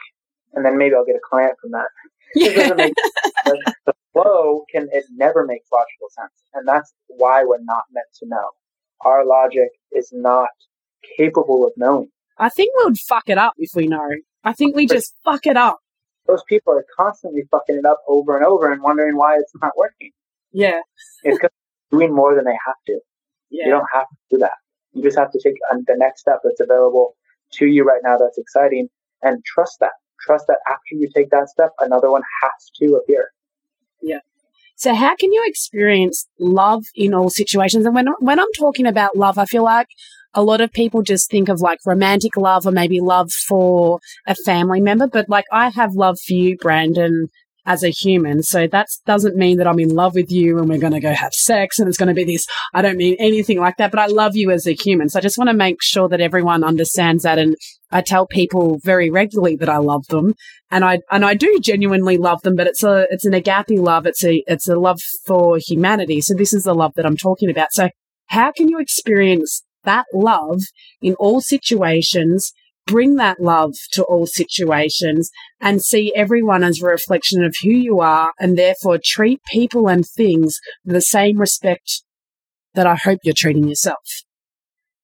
[0.53, 1.87] and then maybe i'll get a client from that
[2.35, 2.69] yeah.
[3.85, 8.27] the flow can it never makes logical sense, and that's why we're not meant to
[8.27, 8.51] know.
[9.01, 10.49] Our logic is not
[11.17, 12.09] capable of knowing.
[12.37, 14.07] I think we would fuck it up if we know.
[14.43, 15.79] I think we just fuck it up.
[16.27, 19.73] Those people are constantly fucking it up over and over and wondering why it's not
[19.77, 20.11] working.
[20.51, 20.79] Yeah.
[21.23, 21.51] it's because
[21.91, 22.99] doing more than they have to.
[23.51, 23.65] Yeah.
[23.65, 24.53] You don't have to do that.
[24.95, 27.15] You just have to take the next step that's available
[27.53, 28.89] to you right now that's exciting
[29.21, 29.91] and trust that
[30.25, 33.31] trust that after you take that step, another one has to appear.
[34.01, 34.19] Yeah.
[34.75, 37.85] So how can you experience love in all situations?
[37.85, 39.87] And when when I'm talking about love, I feel like
[40.33, 44.35] a lot of people just think of like romantic love or maybe love for a
[44.35, 47.29] family member, but like I have love for you, Brandon,
[47.65, 48.43] as a human.
[48.43, 51.13] So that doesn't mean that I'm in love with you and we're going to go
[51.13, 52.45] have sex and it's going to be this.
[52.73, 55.09] I don't mean anything like that, but I love you as a human.
[55.09, 57.39] So I just want to make sure that everyone understands that.
[57.39, 57.55] And
[57.91, 60.35] I tell people very regularly that I love them
[60.69, 64.05] and I, and I do genuinely love them, but it's a, it's an agape love.
[64.05, 66.21] It's a, it's a love for humanity.
[66.21, 67.71] So this is the love that I'm talking about.
[67.71, 67.89] So
[68.27, 70.61] how can you experience that love
[71.01, 72.51] in all situations
[72.85, 77.99] bring that love to all situations and see everyone as a reflection of who you
[77.99, 82.03] are and therefore treat people and things with the same respect
[82.75, 84.03] that I hope you're treating yourself.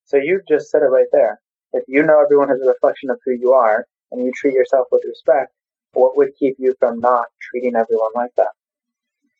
[0.04, 1.40] So you've just said it right there.
[1.72, 4.88] If you know everyone is a reflection of who you are and you treat yourself
[4.92, 5.52] with respect,
[5.94, 8.52] what would keep you from not treating everyone like that?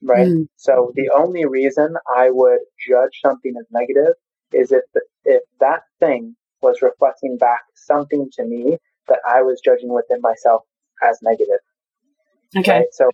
[0.03, 0.29] Right?
[0.29, 0.49] Mm.
[0.57, 4.15] So the only reason I would judge something as negative
[4.53, 4.83] is if,
[5.25, 10.63] if that thing was reflecting back something to me that I was judging within myself
[11.03, 11.61] as negative.
[12.57, 12.79] Okay.
[12.79, 12.87] Right?
[12.93, 13.11] So,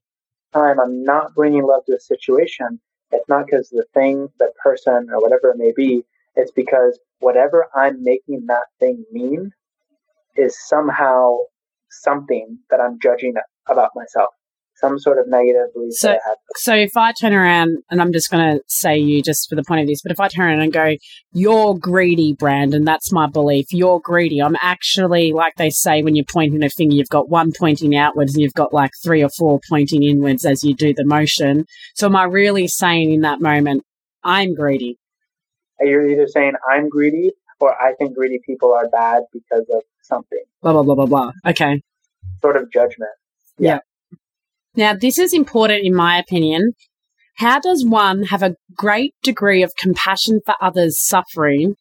[0.53, 2.80] time I'm not bringing love to a situation.
[3.11, 6.05] It's not because the thing, the person, or whatever it may be.
[6.36, 9.51] It's because whatever I'm making that thing mean
[10.36, 11.38] is somehow
[11.90, 13.34] something that I'm judging
[13.66, 14.30] about myself.
[14.80, 15.92] Some sort of negative belief.
[15.94, 16.16] So,
[16.56, 19.64] so if I turn around and I'm just going to say you just for the
[19.64, 20.96] point of this, but if I turn around and go,
[21.32, 23.66] "You're greedy, Brandon," that's my belief.
[23.72, 24.40] You're greedy.
[24.40, 28.34] I'm actually like they say when you're pointing a finger, you've got one pointing outwards
[28.34, 31.66] and you've got like three or four pointing inwards as you do the motion.
[31.94, 33.84] So am I really saying in that moment,
[34.22, 34.98] I'm greedy?
[35.80, 40.42] You're either saying I'm greedy or I think greedy people are bad because of something.
[40.62, 41.32] Blah blah blah blah blah.
[41.46, 41.82] Okay.
[42.42, 43.10] Sort of judgment.
[43.58, 43.74] yeah.
[43.74, 43.78] yeah.
[44.78, 46.74] Now, this is important in my opinion.
[47.38, 51.74] How does one have a great degree of compassion for others suffering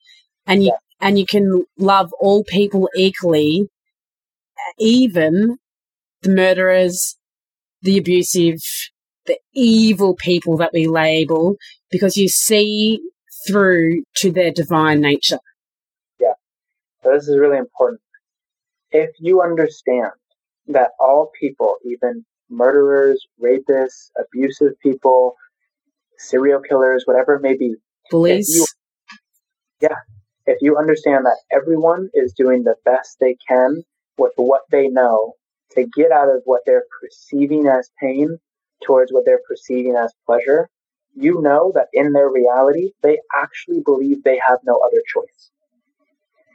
[0.47, 1.07] and you, yeah.
[1.07, 3.69] and you can love all people equally,
[4.79, 5.57] even
[6.23, 7.17] the murderers,
[7.83, 8.61] the abusive,
[9.27, 11.55] the evil people that we label,
[11.91, 12.99] because you see
[13.47, 15.39] through to their divine nature.
[16.19, 16.33] Yeah.
[17.03, 18.01] So this is really important.
[18.89, 20.13] If you understand
[20.65, 25.35] that all people, even murderers, rapists, abusive people,
[26.17, 27.75] serial killers, whatever it may be.
[28.09, 28.55] Police.
[28.55, 28.65] You,
[29.81, 29.95] yeah.
[30.45, 33.83] If you understand that everyone is doing the best they can
[34.17, 35.33] with what they know
[35.71, 38.37] to get out of what they're perceiving as pain
[38.85, 40.69] towards what they're perceiving as pleasure,
[41.15, 45.51] you know that in their reality, they actually believe they have no other choice.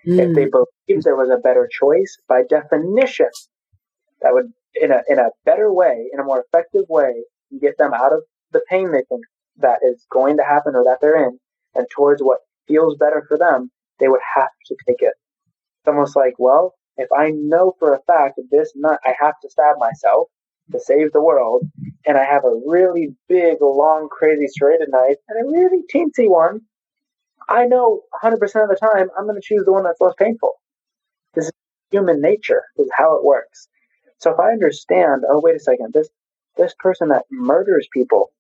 [0.07, 0.31] Mm.
[0.31, 0.65] If they hmm.
[0.89, 3.29] believe there was a better choice, by definition,
[4.21, 7.25] that would in a in a better way, in a more effective way,
[7.61, 9.25] get them out of the pain they think
[9.59, 11.39] that is going to happen or that they're in,
[11.75, 15.15] and towards what feels better for them, they would have to take it.
[15.81, 19.51] It's almost like, well, if I know for a fact this nut I have to
[19.51, 20.29] stab myself
[20.71, 21.67] to save the world,
[22.07, 26.61] and I have a really big, long, crazy serrated knife and a really teensy one,
[27.49, 30.53] I know 100% of the time I'm going to choose the one that's less painful.
[31.35, 31.53] This is
[31.91, 33.69] human nature, this is how it works.
[34.23, 36.09] So if I understand, oh wait a second, this
[36.57, 38.31] this person that murders people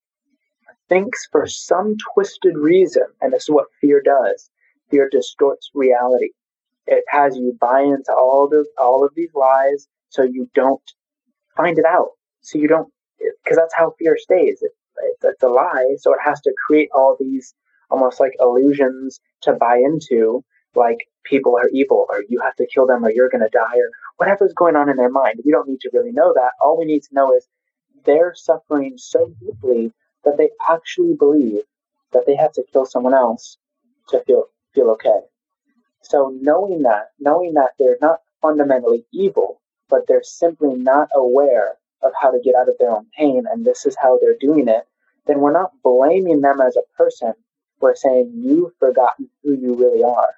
[0.88, 4.48] thinks for some twisted reason, and this is what fear does.
[4.90, 6.28] Fear distorts reality.
[6.86, 10.88] It has you buy into all the all of these lies, so you don't
[11.56, 12.10] find it out.
[12.42, 14.62] So you don't, because that's how fear stays.
[14.62, 17.54] It, it, it's a lie, so it has to create all these
[17.90, 20.44] almost like illusions to buy into,
[20.74, 23.76] like people are evil, or you have to kill them, or you're going to die,
[23.76, 25.40] or whatever's going on in their mind.
[25.44, 26.52] We don't need to really know that.
[26.60, 27.46] All we need to know is
[28.04, 29.92] they're suffering so deeply
[30.24, 31.62] that they actually believe
[32.12, 33.58] that they have to kill someone else
[34.08, 35.20] to feel feel okay.
[36.02, 42.12] So knowing that, knowing that they're not fundamentally evil, but they're simply not aware of
[42.20, 44.84] how to get out of their own pain, and this is how they're doing it,
[45.26, 47.32] then we're not blaming them as a person.
[47.80, 50.34] We're saying you've forgotten who you really are,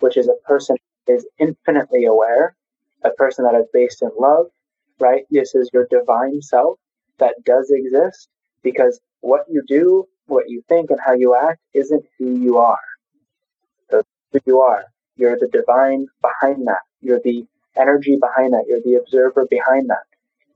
[0.00, 0.76] which is a person
[1.06, 2.56] is infinitely aware
[3.04, 4.46] a person that is based in love,
[4.98, 5.24] right?
[5.30, 6.78] This is your divine self
[7.18, 8.28] that does exist
[8.62, 12.78] because what you do, what you think, and how you act isn't who you are.
[13.90, 14.84] So who you are.
[15.16, 16.80] You're the divine behind that.
[17.00, 18.64] You're the energy behind that.
[18.66, 20.04] You're the observer behind that.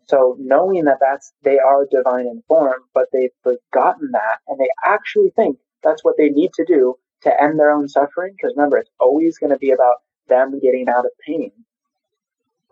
[0.07, 4.69] So knowing that that's they are divine in form, but they've forgotten that, and they
[4.85, 8.35] actually think that's what they need to do to end their own suffering.
[8.37, 9.97] Because remember, it's always going to be about
[10.29, 11.53] them getting out of pain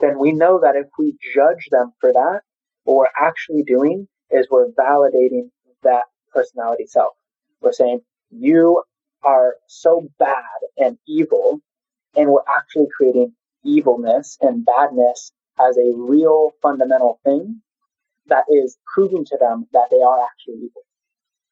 [0.01, 2.41] then we know that if we judge them for that,
[2.85, 5.51] what we're actually doing is we're validating
[5.83, 7.15] that personality self.
[7.61, 8.83] We're saying, you
[9.23, 11.61] are so bad and evil,
[12.15, 13.33] and we're actually creating
[13.65, 17.63] evilness and badness as a real fundamental thing
[18.27, 20.83] that is proving to them that they are actually evil.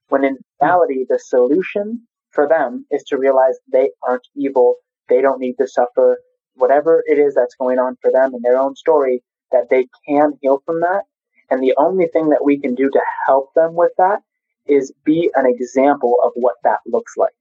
[0.09, 4.77] When in reality, the solution for them is to realize they aren't evil.
[5.09, 6.19] They don't need to suffer
[6.55, 9.23] whatever it is that's going on for them in their own story,
[9.53, 11.03] that they can heal from that.
[11.51, 14.21] And the only thing that we can do to help them with that
[14.67, 17.33] is be an example of what that looks like.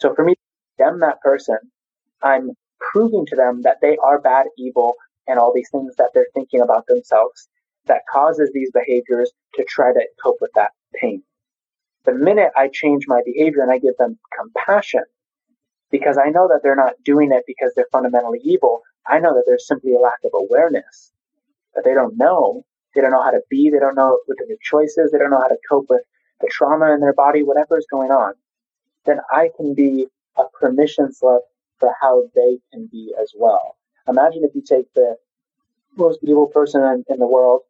[0.00, 0.34] So for me,
[0.78, 1.58] them that person,
[2.22, 2.50] I'm
[2.80, 4.94] proving to them that they are bad, evil,
[5.26, 7.48] and all these things that they're thinking about themselves
[7.86, 11.22] that causes these behaviors to try to cope with that pain.
[12.06, 15.02] The minute I change my behavior and I give them compassion,
[15.90, 18.82] because I know that they're not doing it because they're fundamentally evil.
[19.06, 21.12] I know that there's simply a lack of awareness
[21.74, 22.64] that they don't know.
[22.94, 23.70] They don't know how to be.
[23.70, 25.10] They don't know what the choices.
[25.10, 26.02] They don't know how to cope with
[26.40, 28.34] the trauma in their body, whatever is going on.
[29.04, 31.42] Then I can be a permission slip
[31.78, 33.76] for how they can be as well.
[34.08, 35.16] Imagine if you take the
[35.96, 37.62] most evil person in, in the world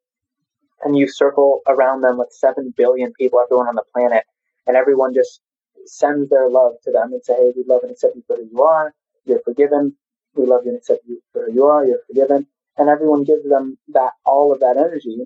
[0.84, 4.24] and you circle around them with 7 billion people, everyone on the planet,
[4.66, 5.40] and everyone just
[5.86, 8.48] sends their love to them and say, hey, we love and accept you for who
[8.50, 8.94] you are.
[9.24, 9.96] You're forgiven.
[10.34, 11.86] We love you and accept you for who you are.
[11.86, 12.46] You're forgiven.
[12.76, 15.18] And everyone gives them that, all of that energy.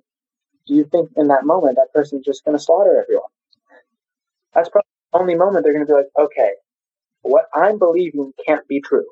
[0.66, 3.30] do you think in that moment that person's just going to slaughter everyone?
[4.54, 6.52] That's probably the only moment they're going to be like, okay,
[7.22, 9.06] what I'm believing can't be true.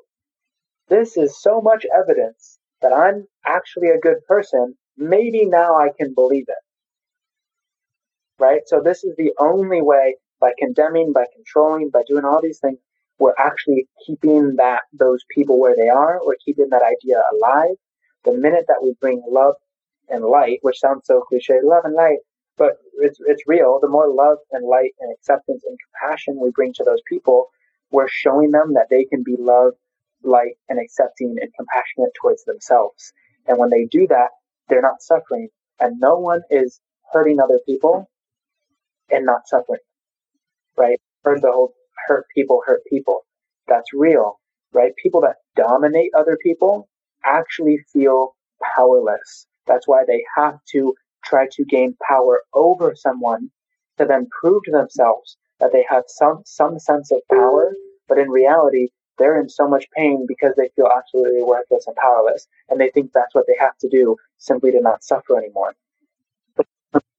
[0.89, 4.75] This is so much evidence that I'm actually a good person.
[4.99, 6.57] Maybe now I can believe it.
[8.37, 8.61] Right?
[8.67, 12.77] So this is the only way by condemning, by controlling, by doing all these things,
[13.17, 16.19] we're actually keeping that those people where they are.
[16.23, 17.75] We're keeping that idea alive.
[18.23, 19.55] The minute that we bring love
[20.09, 22.19] and light, which sounds so cliche, love and light,
[22.57, 23.79] but it's it's real.
[23.81, 27.47] The more love and light and acceptance and compassion we bring to those people,
[27.91, 29.77] we're showing them that they can be loved,
[30.23, 33.13] light, and accepting and compassionate towards themselves.
[33.47, 34.29] And when they do that,
[34.69, 35.49] they're not suffering,
[35.79, 36.79] and no one is
[37.13, 38.09] hurting other people
[39.11, 39.79] and not suffering.
[40.77, 40.99] Right?
[41.23, 41.73] Heard the whole
[42.07, 43.21] hurt people hurt people.
[43.67, 44.39] That's real,
[44.73, 44.93] right?
[45.01, 46.87] People that dominate other people
[47.25, 48.35] actually feel
[48.75, 49.47] powerless.
[49.67, 50.93] That's why they have to
[51.25, 53.49] try to gain power over someone
[53.97, 57.73] to then prove to themselves that they have some, some sense of power,
[58.07, 58.87] but in reality,
[59.19, 63.11] they're in so much pain because they feel absolutely worthless and powerless, and they think
[63.13, 65.75] that's what they have to do simply to not suffer anymore.
[66.55, 66.65] But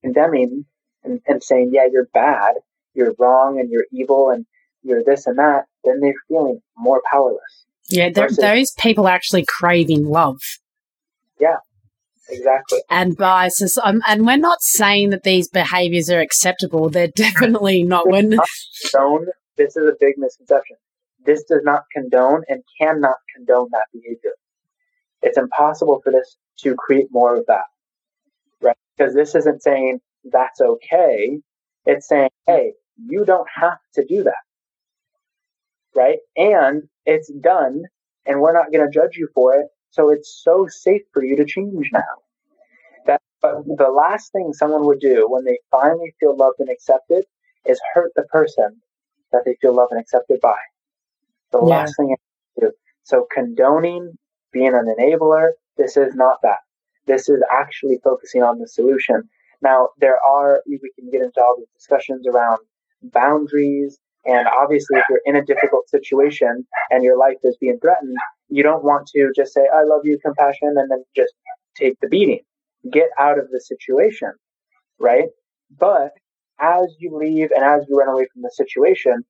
[0.03, 0.65] condemning
[1.03, 2.55] and, and saying, yeah, you're bad,
[2.93, 4.45] you're wrong, and you're evil, and
[4.83, 7.65] you're this and that, then they're feeling more powerless.
[7.89, 10.39] Yeah, those people actually craving love.
[11.39, 11.57] Yeah,
[12.29, 12.79] exactly.
[12.89, 13.77] And biases.
[13.83, 16.89] Um, and we're not saying that these behaviors are acceptable.
[16.89, 18.09] They're definitely not.
[18.09, 18.37] When
[18.91, 19.27] condone,
[19.57, 20.77] this is a big misconception.
[21.25, 24.33] This does not condone and cannot condone that behavior.
[25.21, 27.65] It's impossible for this to create more of that,
[28.61, 28.77] right?
[28.97, 31.39] Because this isn't saying that's okay.
[31.85, 32.73] It's saying, hey,
[33.07, 34.35] you don't have to do that
[35.95, 36.19] right?
[36.35, 37.83] And it's done,
[38.25, 39.67] and we're not going to judge you for it.
[39.91, 42.01] So it's so safe for you to change now.
[43.07, 47.25] That, but the last thing someone would do when they finally feel loved and accepted
[47.65, 48.81] is hurt the person
[49.31, 50.57] that they feel loved and accepted by.
[51.51, 51.63] The yeah.
[51.65, 52.15] last thing
[52.59, 52.71] to do.
[53.03, 54.13] So condoning,
[54.51, 56.59] being an enabler, this is not that.
[57.07, 59.23] This is actually focusing on the solution.
[59.61, 62.59] Now, there are, we can get into all these discussions around
[63.03, 68.15] boundaries and obviously, if you're in a difficult situation and your life is being threatened,
[68.49, 71.33] you don't want to just say, I love you, compassion, and then just
[71.75, 72.41] take the beating.
[72.91, 74.33] Get out of the situation,
[74.99, 75.29] right?
[75.77, 76.11] But
[76.59, 79.23] as you leave and as you run away from the situation,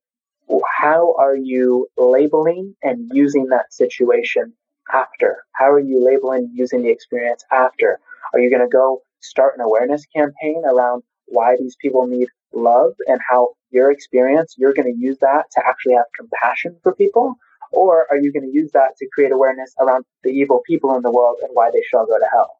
[0.78, 4.52] how are you labeling and using that situation
[4.92, 5.44] after?
[5.52, 8.00] How are you labeling using the experience after?
[8.32, 12.92] Are you going to go start an awareness campaign around why these people need love
[13.06, 17.36] and how your experience, you're going to use that to actually have compassion for people?
[17.72, 21.02] Or are you going to use that to create awareness around the evil people in
[21.02, 22.58] the world and why they shall go to hell?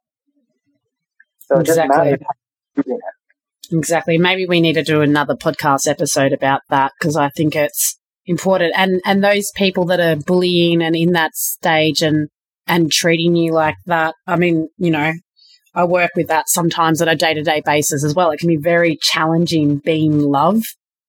[1.41, 2.17] So exactly.
[3.71, 4.19] Exactly.
[4.19, 8.73] Maybe we need to do another podcast episode about that because I think it's important.
[8.77, 12.29] And and those people that are bullying and in that stage and
[12.67, 14.15] and treating you like that.
[14.27, 15.13] I mean, you know,
[15.75, 18.31] I work with that sometimes on a day to day basis as well.
[18.31, 20.63] It can be very challenging being love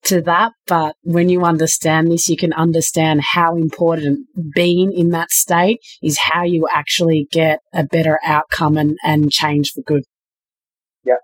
[0.05, 0.53] to that.
[0.67, 6.17] But when you understand this, you can understand how important being in that state is
[6.17, 10.03] how you actually get a better outcome and, and change for good.
[11.03, 11.15] Yeah,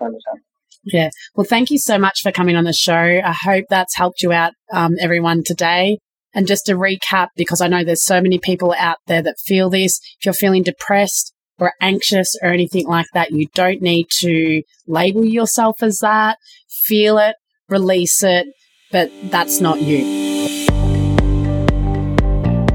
[0.00, 0.38] I understand.
[0.84, 1.10] Yeah.
[1.34, 2.92] Well, thank you so much for coming on the show.
[2.94, 5.98] I hope that's helped you out, um, everyone today.
[6.34, 9.70] And just to recap, because I know there's so many people out there that feel
[9.70, 14.62] this, if you're feeling depressed, or anxious or anything like that, you don't need to
[14.86, 16.38] label yourself as that.
[16.84, 17.34] Feel it,
[17.68, 18.46] release it,
[18.92, 19.98] but that's not you.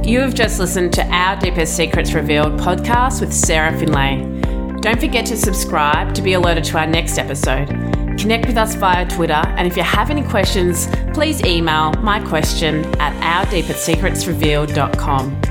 [0.03, 4.32] You have just listened to our Deepest Secrets Revealed podcast with Sarah Finlay.
[4.83, 7.69] Don't forget to subscribe to be alerted to our next episode.
[8.19, 12.83] Connect with us via Twitter, and if you have any questions, please email my question
[12.99, 13.13] at
[13.47, 15.41] ourdeepestsecretsrevealed.com.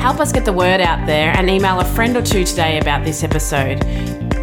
[0.00, 3.04] Help us get the word out there and email a friend or two today about
[3.04, 3.76] this episode.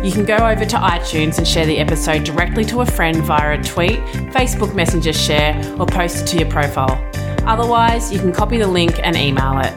[0.02, 3.60] You can go over to iTunes and share the episode directly to a friend via
[3.60, 4.00] a tweet,
[4.32, 7.06] Facebook Messenger share, or post it to your profile.
[7.46, 9.74] Otherwise, you can copy the link and email it.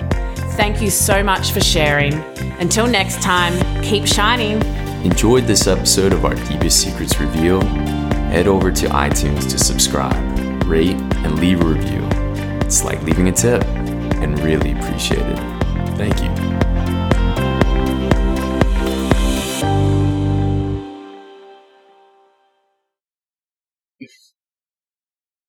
[0.56, 2.14] Thank you so much for sharing.
[2.60, 4.62] Until next time, keep shining.
[5.04, 7.60] Enjoyed this episode of our Deepest Secrets Reveal?
[8.30, 10.14] Head over to iTunes to subscribe,
[10.64, 12.08] rate, and leave a review.
[12.60, 15.38] It's like leaving a tip and really appreciate it.
[15.96, 16.73] Thank you.